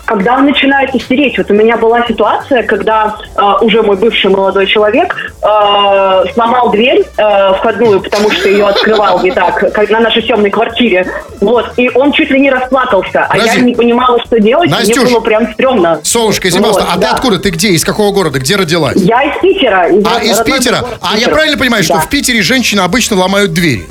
[0.06, 4.68] Когда он начинает истерить, вот у меня была ситуация, когда э, уже мой бывший молодой
[4.68, 10.22] человек э, сломал дверь э, входную, потому что ее открывал не так, как на нашей
[10.22, 11.08] съемной квартире.
[11.42, 13.58] Вот, и он чуть ли не расплакался, а Подожди.
[13.58, 16.00] я не понимала, что делать, Настюш, мне было прям стрёмно.
[16.04, 17.12] Солнышко, извини, Вот, а ты да.
[17.14, 17.40] откуда?
[17.40, 17.70] Ты где?
[17.70, 18.38] Из какого города?
[18.40, 18.98] Где родилась?
[18.98, 19.88] Я из Питера.
[20.06, 20.82] А, из Питера?
[20.82, 21.34] город А я Питер.
[21.34, 22.00] правильно понимаю, что Да.
[22.02, 23.86] в Питере женщины обычно ломают двери?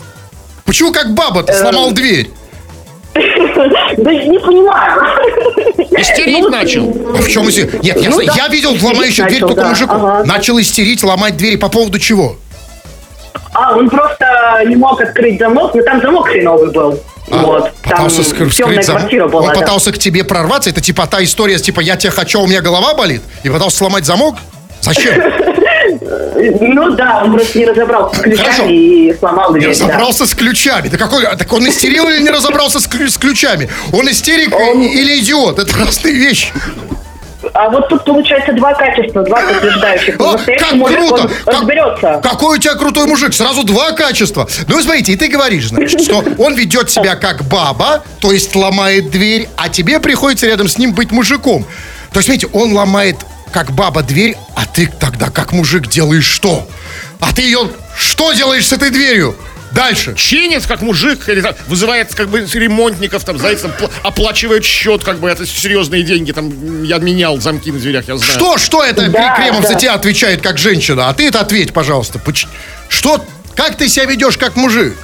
[0.65, 1.95] Почему как баба ты сломал Эм.
[1.95, 2.31] дверь?
[3.97, 5.01] Да не понимаю.
[5.99, 7.15] Истерить Ну, начал.
[7.19, 7.83] А в чем истерить?
[7.83, 9.97] Нет, я, Ну да, я видел ломающих дверь начал, только да, мужиков.
[10.03, 10.25] ага.
[10.25, 12.37] Начал истерить, ломать двери по поводу чего?
[13.53, 14.27] А, он просто
[14.67, 17.01] не мог открыть замок, но там замок хреновый был.
[17.29, 17.63] вот.
[17.83, 19.03] Там А, Пытался скры- темная замок.
[19.03, 19.43] квартира была.
[19.43, 19.61] Он да.
[19.61, 20.71] пытался к тебе прорваться.
[20.71, 23.23] Это типа та история, типа я тебя хочу, а у меня голова болит.
[23.45, 24.37] И пытался сломать замок?
[24.81, 25.15] Зачем?
[26.61, 28.65] Ну да, он просто не разобрался с ключами Хорошо.
[28.69, 29.77] и сломал Не дверь.
[29.79, 29.85] да.
[29.87, 30.89] разобрался с ключами.
[30.89, 33.71] Да какой, так он истерил или не разобрался с, с ключами?
[33.93, 35.59] Он истерик и- или идиот?
[35.59, 36.53] Это разные вещи.
[37.53, 40.19] А вот тут получается два качества, два подтверждающих.
[40.19, 41.23] О, как мужик, круто!
[41.25, 42.21] он Как- разберется.
[42.23, 43.35] Какой у тебя крутой мужик!
[43.35, 44.49] Сразу два качества.
[44.67, 49.11] Ну, смотрите, и ты говоришь, значит, что он ведет себя как баба, то есть ломает
[49.11, 51.65] дверь, а тебе приходится рядом с ним быть мужиком.
[52.13, 53.17] То есть, смотрите, он ломает
[53.55, 56.69] как баба дверь, а ты тогда как мужик делаешь что?
[57.21, 59.37] А ты ее что делаешь с этой дверью?
[59.71, 60.15] Дальше.
[60.17, 65.29] чинит как мужик, или там, вызывает как бы ремонтников, там, пла- оплачивает счет, как бы
[65.29, 68.33] это серьезные деньги, там, я менял замки на дверях, я знаю.
[68.33, 69.69] Что, что это Да, Кремов да.
[69.69, 71.09] за тебя отвечает как женщина?
[71.09, 72.19] А ты это ответь, пожалуйста.
[72.19, 72.47] Поч-
[72.89, 74.97] Что, как ты себя ведешь как мужик?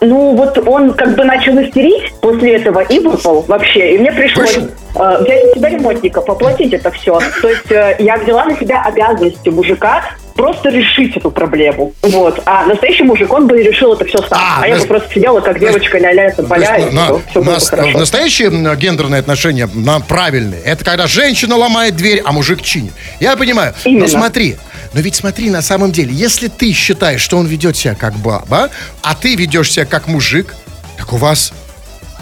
[0.00, 3.94] Ну, вот он как бы начал истерить после этого и выпал вообще.
[3.94, 4.70] И мне пришлось Вышел?
[4.94, 7.18] Э, взять на себя ремонтников, оплатить это все.
[7.40, 11.92] То есть э, я взяла на себя обязанности мужика просто решить эту проблему.
[12.02, 12.40] Вот.
[12.46, 14.38] А настоящий мужик, он бы решил это все сам.
[14.40, 17.42] А, А, я бы просто сидела, как девочка, ля-ля, тополя, То и на- все, все
[17.42, 17.98] бы хорошо.
[17.98, 20.60] настоящие гендерные отношения на, правильные.
[20.62, 22.92] Это когда женщина ломает дверь, а мужик чинит.
[23.20, 23.74] Я понимаю.
[23.84, 24.08] Но Именно.
[24.08, 24.56] смотри,
[24.94, 28.70] но ведь смотри, на самом деле, если ты считаешь, что он ведет себя как баба,
[29.02, 30.54] а ты ведешь себя как мужик,
[30.96, 31.52] так у вас,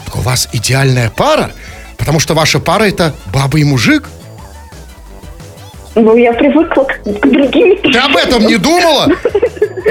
[0.05, 1.51] так у вас идеальная пара.
[2.01, 4.09] Потому что ваша пара это баба и мужик.
[5.93, 7.77] Ну, я привыкла к, к другим.
[7.91, 9.07] Ты об этом не думала?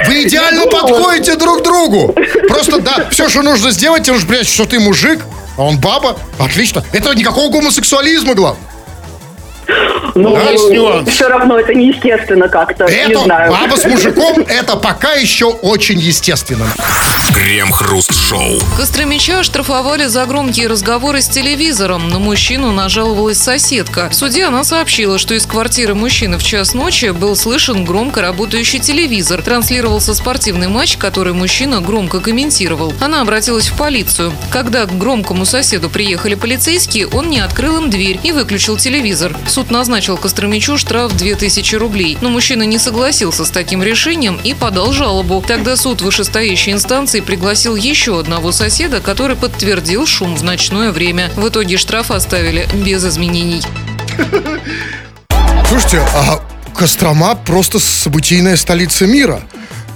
[0.07, 2.13] Вы идеально подходите друг другу.
[2.49, 5.21] Просто, да, все, что нужно сделать, тебе нужно понять, что ты мужик,
[5.57, 6.17] а он баба.
[6.37, 6.83] Отлично.
[6.91, 8.70] Это никакого гомосексуализма, главное.
[10.15, 11.09] Ну, Есть нюанс.
[11.09, 12.85] все равно это неестественно как-то.
[12.85, 13.51] не Это знаю.
[13.51, 16.65] баба с мужиком, это пока еще очень естественно.
[17.33, 18.59] Крем-хруст-шоу.
[18.77, 22.09] Костромича оштрафовали за громкие разговоры с телевизором.
[22.09, 24.09] На мужчину нажаловалась соседка.
[24.09, 28.79] В суде она сообщила, что из квартиры мужчины в час ночи был слышен громко работающий
[28.79, 29.41] телевизор.
[29.41, 32.93] Транслировался спортивный матч, который мужчина громко комментировал.
[32.99, 34.33] Она обратилась в полицию.
[34.51, 39.35] Когда к громкому соседу приехали полицейские, он не открыл им дверь и выключил телевизор.
[39.47, 42.17] Суд назначил Костромичу штраф 2000 рублей.
[42.21, 45.43] Но мужчина не согласился с таким решением и подал жалобу.
[45.45, 51.29] Тогда суд вышестоящей инстанции пригласил еще одного соседа, который подтвердил шум в ночное время.
[51.35, 53.61] В итоге штраф оставили без изменений.
[55.67, 56.41] Слушайте, а
[56.75, 59.41] Кострома просто событийная столица мира.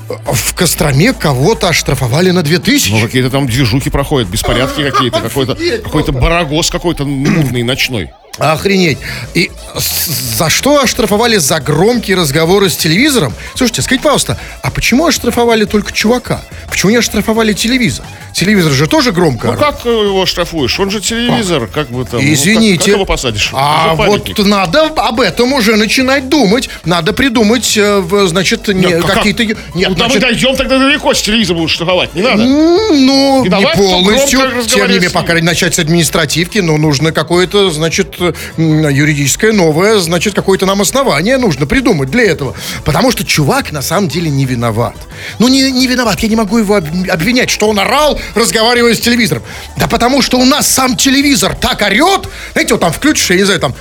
[0.08, 2.92] В Костроме кого-то оштрафовали на 2000.
[2.92, 8.12] Ну, какие-то там движухи проходят, беспорядки какие-то, какой-то Офигеть, какой-то барагос какой-то нудный, ночной.
[8.38, 8.98] Охренеть.
[9.34, 13.34] И за что оштрафовали за громкие разговоры с телевизором?
[13.56, 16.42] Слушайте, скажите, пожалуйста, а почему оштрафовали только чувака?
[16.70, 18.06] Почему не оштрафовали телевизор?
[18.36, 20.78] Телевизор же тоже громко Ну как его штрафуешь?
[20.78, 22.20] Он же телевизор, как бы там.
[22.20, 22.78] ну, как- Извините.
[22.80, 23.50] как, его посадишь?
[23.54, 26.70] А вот надо об этом уже начинать думать.
[26.84, 29.46] Надо придумать, э, значит, не- Нет, как- какие-то...
[29.46, 32.44] Нет, Ну, да мы значит, дойдем тогда далеко, с телевизора будут штрафовать, не надо.
[32.44, 34.40] ну, И не полностью.
[34.68, 38.16] Тем не менее, пока начать с административки, но нужно какое-то, значит,
[38.58, 42.54] юридическое новое, значит, какое-то нам основание нужно придумать для этого.
[42.84, 44.96] Потому что чувак на самом деле не виноват.
[45.40, 49.00] Ну, не, не виноват, я не могу его об- обвинять, что он орал, разговаривая с
[49.00, 49.44] телевизором.
[49.78, 52.28] Да потому что у нас сам телевизор так орет.
[52.54, 53.76] Знаете, вот там включишь, я не знаю, там,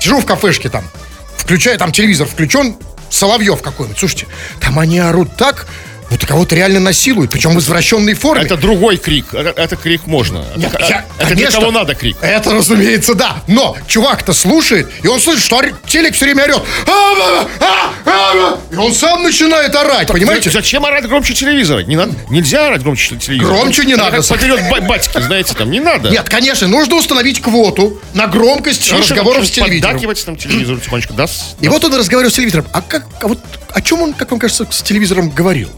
[0.00, 0.84] сижу в кафешке там,
[1.36, 2.76] включаю, там телевизор включен,
[3.10, 4.26] Соловьев какой-нибудь, слушайте,
[4.58, 5.66] там они орут так,
[6.12, 8.44] будто кого-то реально насилуют, причем в извращенной форме.
[8.44, 9.32] Это другой крик.
[9.32, 10.44] Это, это крик можно.
[10.56, 11.60] Нет, это, я- это для конечно.
[11.60, 12.16] кого надо крик.
[12.20, 13.42] Это, разумеется, да.
[13.46, 16.62] Но чувак-то слушает, и он слышит, что телек все время орет.
[16.86, 17.48] «А, а,
[18.06, 18.58] а, а».
[18.70, 20.50] И он сам начинает орать, понимаете?
[20.50, 21.80] Зачем орать громче телевизора?
[21.80, 23.54] Не надо, нельзя орать громче телевизора.
[23.54, 24.16] Громче не Это надо.
[24.18, 26.10] Как поперед ба- батьки, знаете, там не надо.
[26.10, 29.92] Нет, конечно, нужно установить квоту на громкость Тише, разговоров с телевизором.
[29.92, 31.26] Поддакивать там телевизору тихонечко, да?
[31.60, 32.66] И вот он разговаривал с телевизором.
[32.72, 33.38] А как, а вот
[33.72, 35.70] о чем он, как вам кажется, с телевизором говорил?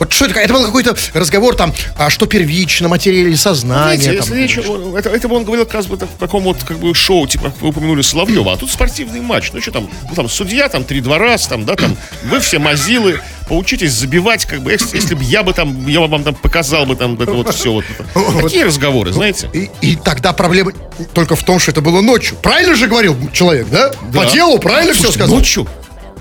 [0.00, 0.40] Вот что это?
[0.40, 4.00] Это был какой-то разговор там, а что первично, материя или сознание.
[4.00, 4.58] Знаете, если речь,
[4.96, 7.52] это, это бы он говорил, как бы, так, в таком вот как бы шоу, типа,
[7.60, 9.52] вы упомянули Соловьева, а тут спортивный матч.
[9.52, 12.58] Ну что там, ну там судья, там три два раз, там, да, там, вы все
[12.58, 16.86] мазилы, поучитесь забивать, как бы, если, если бы я бы там, я вам там показал
[16.86, 17.84] бы там это вот все вот.
[17.90, 18.42] это.
[18.42, 19.50] Такие разговоры, знаете?
[19.52, 20.72] И, и тогда проблема
[21.12, 22.38] только в том, что это было ночью.
[22.40, 23.90] Правильно же говорил человек, да?
[24.10, 24.20] Да.
[24.20, 25.36] По делу, правильно все Слушайте, сказал?
[25.36, 25.68] Ночью?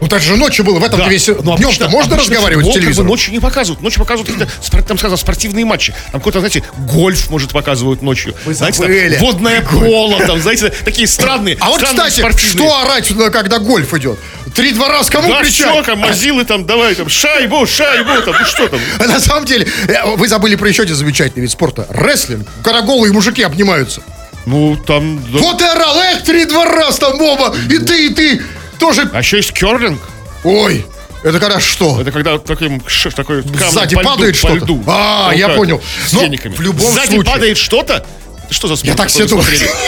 [0.01, 1.07] Ну так же ночью было, в этом Да.
[1.09, 1.27] весь...
[1.27, 3.07] Ну, Днем-то обычно- можно обычно разговаривать с футбол как бы телевизором?
[3.09, 3.81] ночью не показывают.
[3.81, 5.93] Ночью показывают какие-то, там сказал, спортивные матчи.
[6.11, 8.33] Там какой-то, знаете, гольф, может, показывают ночью.
[8.45, 9.15] Вы знаете, забыли.
[9.15, 11.57] там водное поло, там, знаете, такие странные.
[11.59, 12.67] А вот, странные кстати, спортивные.
[12.69, 14.19] что орать, ну, когда гольф идет?
[14.55, 15.69] Три-два раз кому Да кричать?
[15.69, 18.79] все, там, мазилы там, давай, там, шайбу, шайбу, там, ну что там?
[18.99, 21.85] А На самом деле, э, вы забыли про еще один замечательный вид спорта.
[21.89, 22.47] Рестлинг.
[22.63, 24.01] Когда голые мужики обнимаются.
[24.45, 25.21] Ну, там...
[25.31, 25.39] да.
[25.39, 28.41] Вот и орал, эх, три-два раз там, Боба, и ты, и ты.
[28.79, 30.01] Тоже, А еще есть керлинг.
[30.43, 30.85] ой,
[31.23, 31.99] это когда что?
[32.01, 34.55] Это когда таким, ш- такой Сзади по льду, падает что-то?
[34.55, 34.83] льду.
[34.87, 35.81] А, я понял.
[36.07, 36.53] С Но вениками.
[36.55, 38.05] в любом Сзади случае- падает что-то?
[38.49, 38.89] Что за спорт?
[38.89, 39.45] Я так себе думаю.
[39.45, 39.69] смотрели?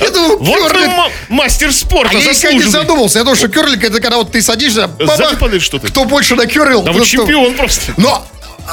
[0.00, 3.18] Я думаю, Вот мастер спорта, А я никогда не задумался.
[3.18, 5.88] Я думал, что керлинг это когда вот ты садишься, баба, падает что-то.
[5.88, 6.82] кто больше накерлил.
[6.82, 7.92] Да вы чемпион просто.
[7.96, 8.24] Но,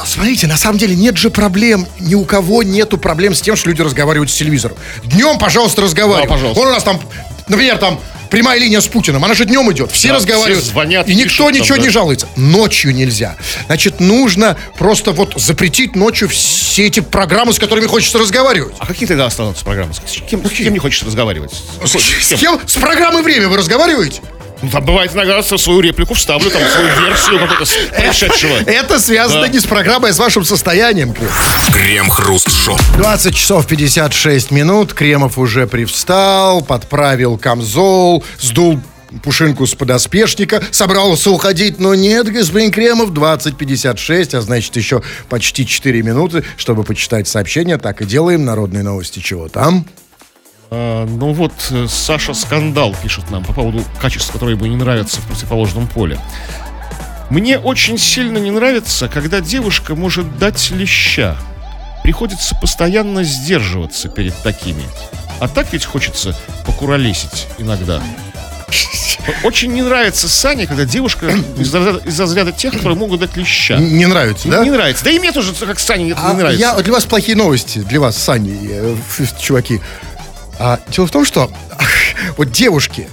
[0.06, 1.88] смотрите, на самом деле нет же проблем.
[2.00, 4.78] Ни у кого нету проблем с тем, что люди разговаривают с телевизором.
[5.06, 6.28] Днем, пожалуйста, разговаривай.
[6.28, 6.62] Да, пожалуйста.
[6.62, 7.02] Он у нас там,
[7.48, 10.64] например, там прямая линия с Путиным, она же днем идет, все Да, разговаривают.
[10.64, 11.84] все звонят, и никто пишут там, ничего да.
[11.84, 12.28] не жалуется.
[12.36, 13.36] Ночью нельзя.
[13.68, 18.76] Значит, нужно просто вот запретить ночью все эти программы, с которыми хочется разговаривать.
[18.80, 19.94] А какие тогда останутся программы?
[19.94, 21.52] С кем, с кем не хочешь разговаривать?
[21.84, 22.60] С, с кем?
[22.66, 24.22] С программой «Время» вы разговариваете?
[24.62, 28.58] Ну, там бывает иногда свою реплику вставлю, там свою версию какого-то происшедшего.
[28.66, 29.48] Это связано Да.
[29.48, 31.14] не с программой, а с вашим состоянием.
[31.14, 31.30] Крем.
[31.74, 32.78] Крем-хруст-шоу.
[32.98, 34.94] 20 часов 56 минут.
[34.94, 38.80] Кремов уже привстал, подправил камзол, сдул
[39.24, 46.04] пушинку с подоспешника, собрался уходить, но нет, господин Кремов, 20.56, а значит еще почти 4
[46.04, 47.78] минуты, чтобы почитать сообщение.
[47.78, 48.46] Так и делаем.
[48.46, 49.86] Народные новости чего там?
[50.72, 55.20] А, ну вот, э, Саша Скандал пишет нам по поводу качеств, которые ему не нравятся
[55.22, 56.20] в противоположном поле.
[57.30, 61.36] Мне очень сильно не нравится, когда девушка может дать леща.
[62.04, 64.84] Приходится постоянно сдерживаться перед такими.
[65.40, 68.02] А так ведь хочется покуролесить иногда.
[69.44, 73.78] Очень не нравится Сане, когда девушка из разряда, из разряда тех, которые могут дать леща.
[73.78, 74.64] Не нравится, да?
[74.64, 75.04] Не нравится.
[75.04, 76.60] Да и мне тоже, как Сане, А не нравится.
[76.60, 78.96] Я, для вас плохие новости, для вас, Сани, э,
[79.40, 79.82] чуваки.
[80.60, 81.50] А, дело в том, что
[82.38, 83.08] вот девушки,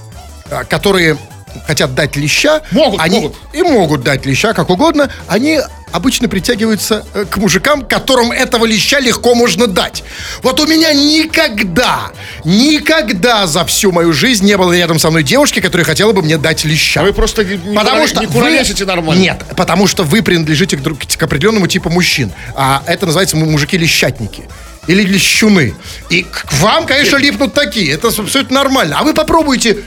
[0.51, 1.17] а, которые
[1.65, 3.35] хотят дать леща, Могут, они могут.
[3.53, 5.59] и могут дать леща как угодно, они
[5.91, 10.03] обычно притягиваются э, к мужикам, которым этого леща легко можно дать.
[10.43, 12.11] Вот у меня никогда,
[12.43, 16.37] никогда за всю мою жизнь не было рядом со мной девушки, которая хотела бы мне
[16.37, 17.01] дать леща.
[17.01, 19.19] А вы просто не, не Потому куроле- что не вы- нормально.
[19.21, 22.31] Нет, потому что вы принадлежите к, друг- к определенному типу мужчин.
[22.55, 24.43] А это называется му- мужики-лещатники.
[24.87, 25.75] Или лещуны.
[26.09, 27.91] И к вам, конечно, липнут такие.
[27.93, 28.95] Это абсолютно нормально.
[28.99, 29.79] А вы попробуйте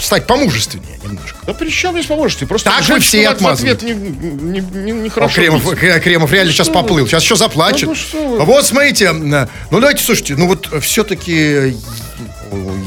[0.00, 1.38] стать помужественнее немножко.
[1.46, 2.46] Да при чем здесь поможете?
[2.46, 3.76] Просто Так вы женщину все в отмазываете.
[3.76, 5.34] ответ не, не, не, не О, хорошо.
[5.36, 5.78] Кремов, бить.
[5.78, 6.82] Кре- Кремов реально сейчас что вы?
[6.82, 7.06] поплыл.
[7.06, 7.88] Сейчас еще заплачет.
[7.88, 7.94] Ну,
[8.38, 9.46] ну вот смотрите, м, ну
[9.80, 11.76] давайте, слушайте, ну вот все-таки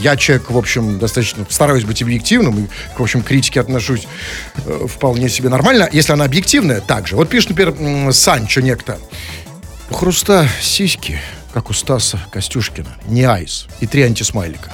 [0.02, 4.08] я человек, в общем, достаточно стараюсь быть объективным и, в общем, к критике отношусь
[4.66, 7.16] э, вполне себе нормально, если она объективная, также.
[7.16, 9.00] Вот пишет, например, Санчо некто.
[9.90, 11.20] Хруста сиськи,
[11.54, 14.72] как у Стаса Костюшкина, не айс и три антисмайлика.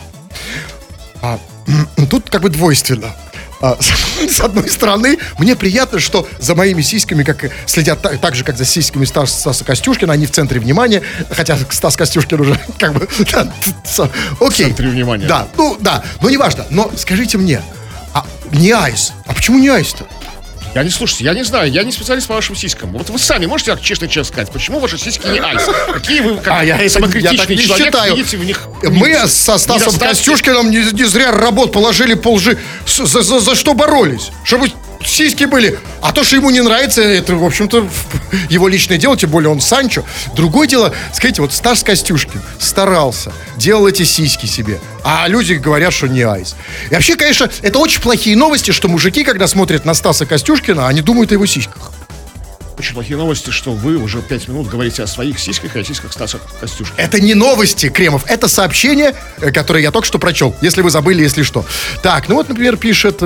[1.22, 1.40] А,
[2.10, 3.16] тут как бы двойственно.
[3.62, 8.36] А, с, с одной стороны, мне приятно, что за моими сиськами как следят так, так
[8.36, 12.60] же, как за сиськами Стас- Стаса Костюшкина, они в центре внимания, хотя Стас Костюшкин уже
[12.80, 13.08] как бы...
[13.32, 13.54] да,
[13.86, 14.10] с-
[14.42, 14.66] Окей.
[14.66, 15.28] В центре внимания.
[15.28, 16.66] Да, ну да, но неважно.
[16.70, 17.62] Но скажите мне,
[18.14, 19.14] а не айс?
[19.26, 20.06] А почему не айс-то?
[20.76, 22.92] Я не слушайте, я не знаю, я не специалист по вашим сиськам.
[22.94, 25.62] Вот вы сами можете так честно честно сказать, почему ваши сиськи не айс?
[25.94, 28.16] Какие вы, как А, я самокритичный я так не человек, считаю.
[28.16, 30.08] видите в них Мы минусы, со Стасом недостатки?
[30.08, 32.58] Костюшкиным не, не зря работ положили полжи.
[32.88, 34.32] За, за- за что боролись?
[34.44, 34.72] Чтобы
[35.08, 35.80] сиськи были.
[36.02, 37.90] А то, что ему не нравится, это, в общем-то,
[38.50, 40.04] его личное дело, тем более он Санчо.
[40.36, 46.08] Другое дело, скажите, вот Стас Костюшкин старался, делал эти сиськи себе, а люди говорят, что
[46.08, 46.56] не айс.
[46.90, 51.02] И вообще, конечно, это очень плохие новости, что мужики, когда смотрят на Стаса Костюшкина, они
[51.02, 51.92] думают о его сиськах.
[52.78, 56.12] Очень плохие новости, что вы уже пять минут говорите о своих сиськах и о сиськах
[56.12, 56.94] Стаса Костюшки.
[56.98, 61.22] Это не новости, Кремов, это сообщение, э, которое я только что прочел, если вы забыли,
[61.22, 61.66] если что.
[62.02, 63.22] Так, ну вот, например, пишет,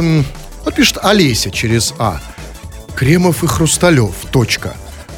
[0.67, 2.19] вот пишет Олеся через А.
[2.93, 4.75] Кремов и Хрусталев, точка.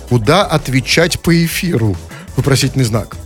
[0.08, 1.96] Куда отвечать по эфиру?
[2.38, 3.18] Вопросительный знак.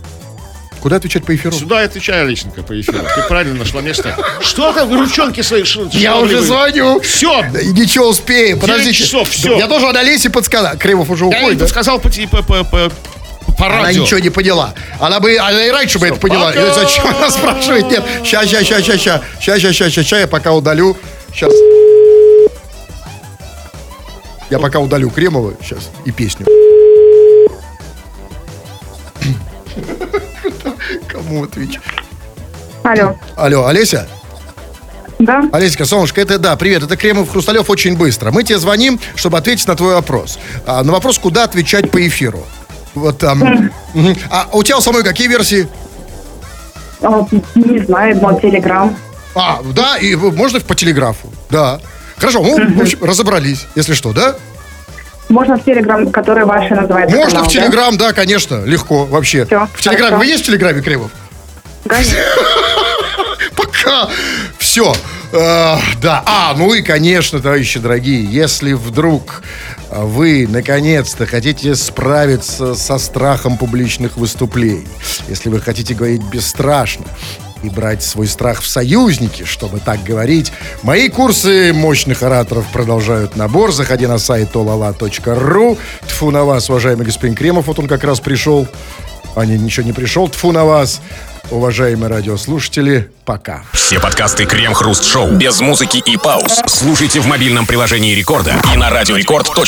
[0.80, 1.54] Куда отвечать по эфиру?
[1.54, 2.98] Сюда я отвечаю, Лесенко, по эфиру.
[3.14, 4.16] Ты правильно нашла место.
[4.40, 7.00] Что там, вы ручонки свои Я уже звоню.
[7.00, 7.44] Все.
[7.60, 8.58] И ничего успеем.
[8.58, 9.04] Подождите.
[9.04, 9.58] часов, всё.
[9.58, 10.78] Я должен Олесе подсказать.
[10.78, 11.64] Кремов уже Я уходит, да?
[11.66, 12.90] подсказал по, по, по, по,
[13.58, 14.02] по Она радио.
[14.02, 14.72] ничего не поняла.
[14.98, 16.52] Она бы, она и раньше бы это поняла.
[16.54, 17.90] И Зачем она спрашивает?
[17.90, 18.98] Нет, ща, ща, ща, ща,
[19.40, 20.96] ща, ща, ща, ща, я пока удалю.
[21.34, 21.52] Сейчас.
[24.50, 26.46] Я пока удалю Кремова сейчас и песню.
[31.08, 31.80] Кому отвечу?
[32.82, 33.16] Алло.
[33.36, 34.08] Алло, Олеся?
[35.18, 35.42] Да?
[35.52, 38.30] Олеська, солнышко, это да, привет, это Кремов Хрусталев очень быстро.
[38.30, 40.38] Мы тебе звоним, чтобы ответить на твой вопрос.
[40.66, 42.44] А, на вопрос, куда отвечать по эфиру.
[42.94, 43.70] Вот там.
[44.30, 45.68] А у тебя у самой какие версии?
[47.00, 48.94] А, Не знаю, мой телеграм.
[49.34, 51.32] А, да, и можно по телеграфу.
[51.50, 51.80] Да.
[52.24, 54.34] Хорошо, ну, в общем, разобрались, если что, да?
[55.28, 58.12] Можно в телеграм, который ваш называется Можно канал, в телеграм, да?
[58.14, 59.44] конечно, легко вообще.
[59.44, 60.04] Всё, в телеграме.
[60.04, 60.16] хорошо.
[60.16, 61.10] Вы есть в телеграме, Кремов?
[61.84, 61.96] Да?
[61.96, 62.16] Конечно.
[63.56, 64.08] Пока.
[64.56, 64.94] Все.
[65.32, 66.22] да.
[66.24, 69.42] А, ну и, конечно, товарищи дорогие, если вдруг
[69.90, 74.88] вы, наконец-то, хотите справиться со страхом публичных выступлений,
[75.28, 77.04] если вы хотите говорить бесстрашно,
[77.64, 80.52] и брать свой страх в союзники, чтобы так говорить.
[80.82, 83.72] Мои курсы мощных ораторов продолжают набор.
[83.72, 85.78] Заходи на сайт olala.ru.
[86.06, 88.68] Тфу на вас, уважаемый господин Кремов, вот он как раз пришел.
[89.34, 90.28] Ваня ничего не пришел.
[90.28, 91.00] Тфу на вас.
[91.50, 93.64] Уважаемые радиослушатели, пока.
[93.72, 96.62] Все подкасты Крем Хруст Шоу без музыки и пауз.
[96.66, 99.64] Слушайте в мобильном приложении Рекорда и на радиорекорд.ру.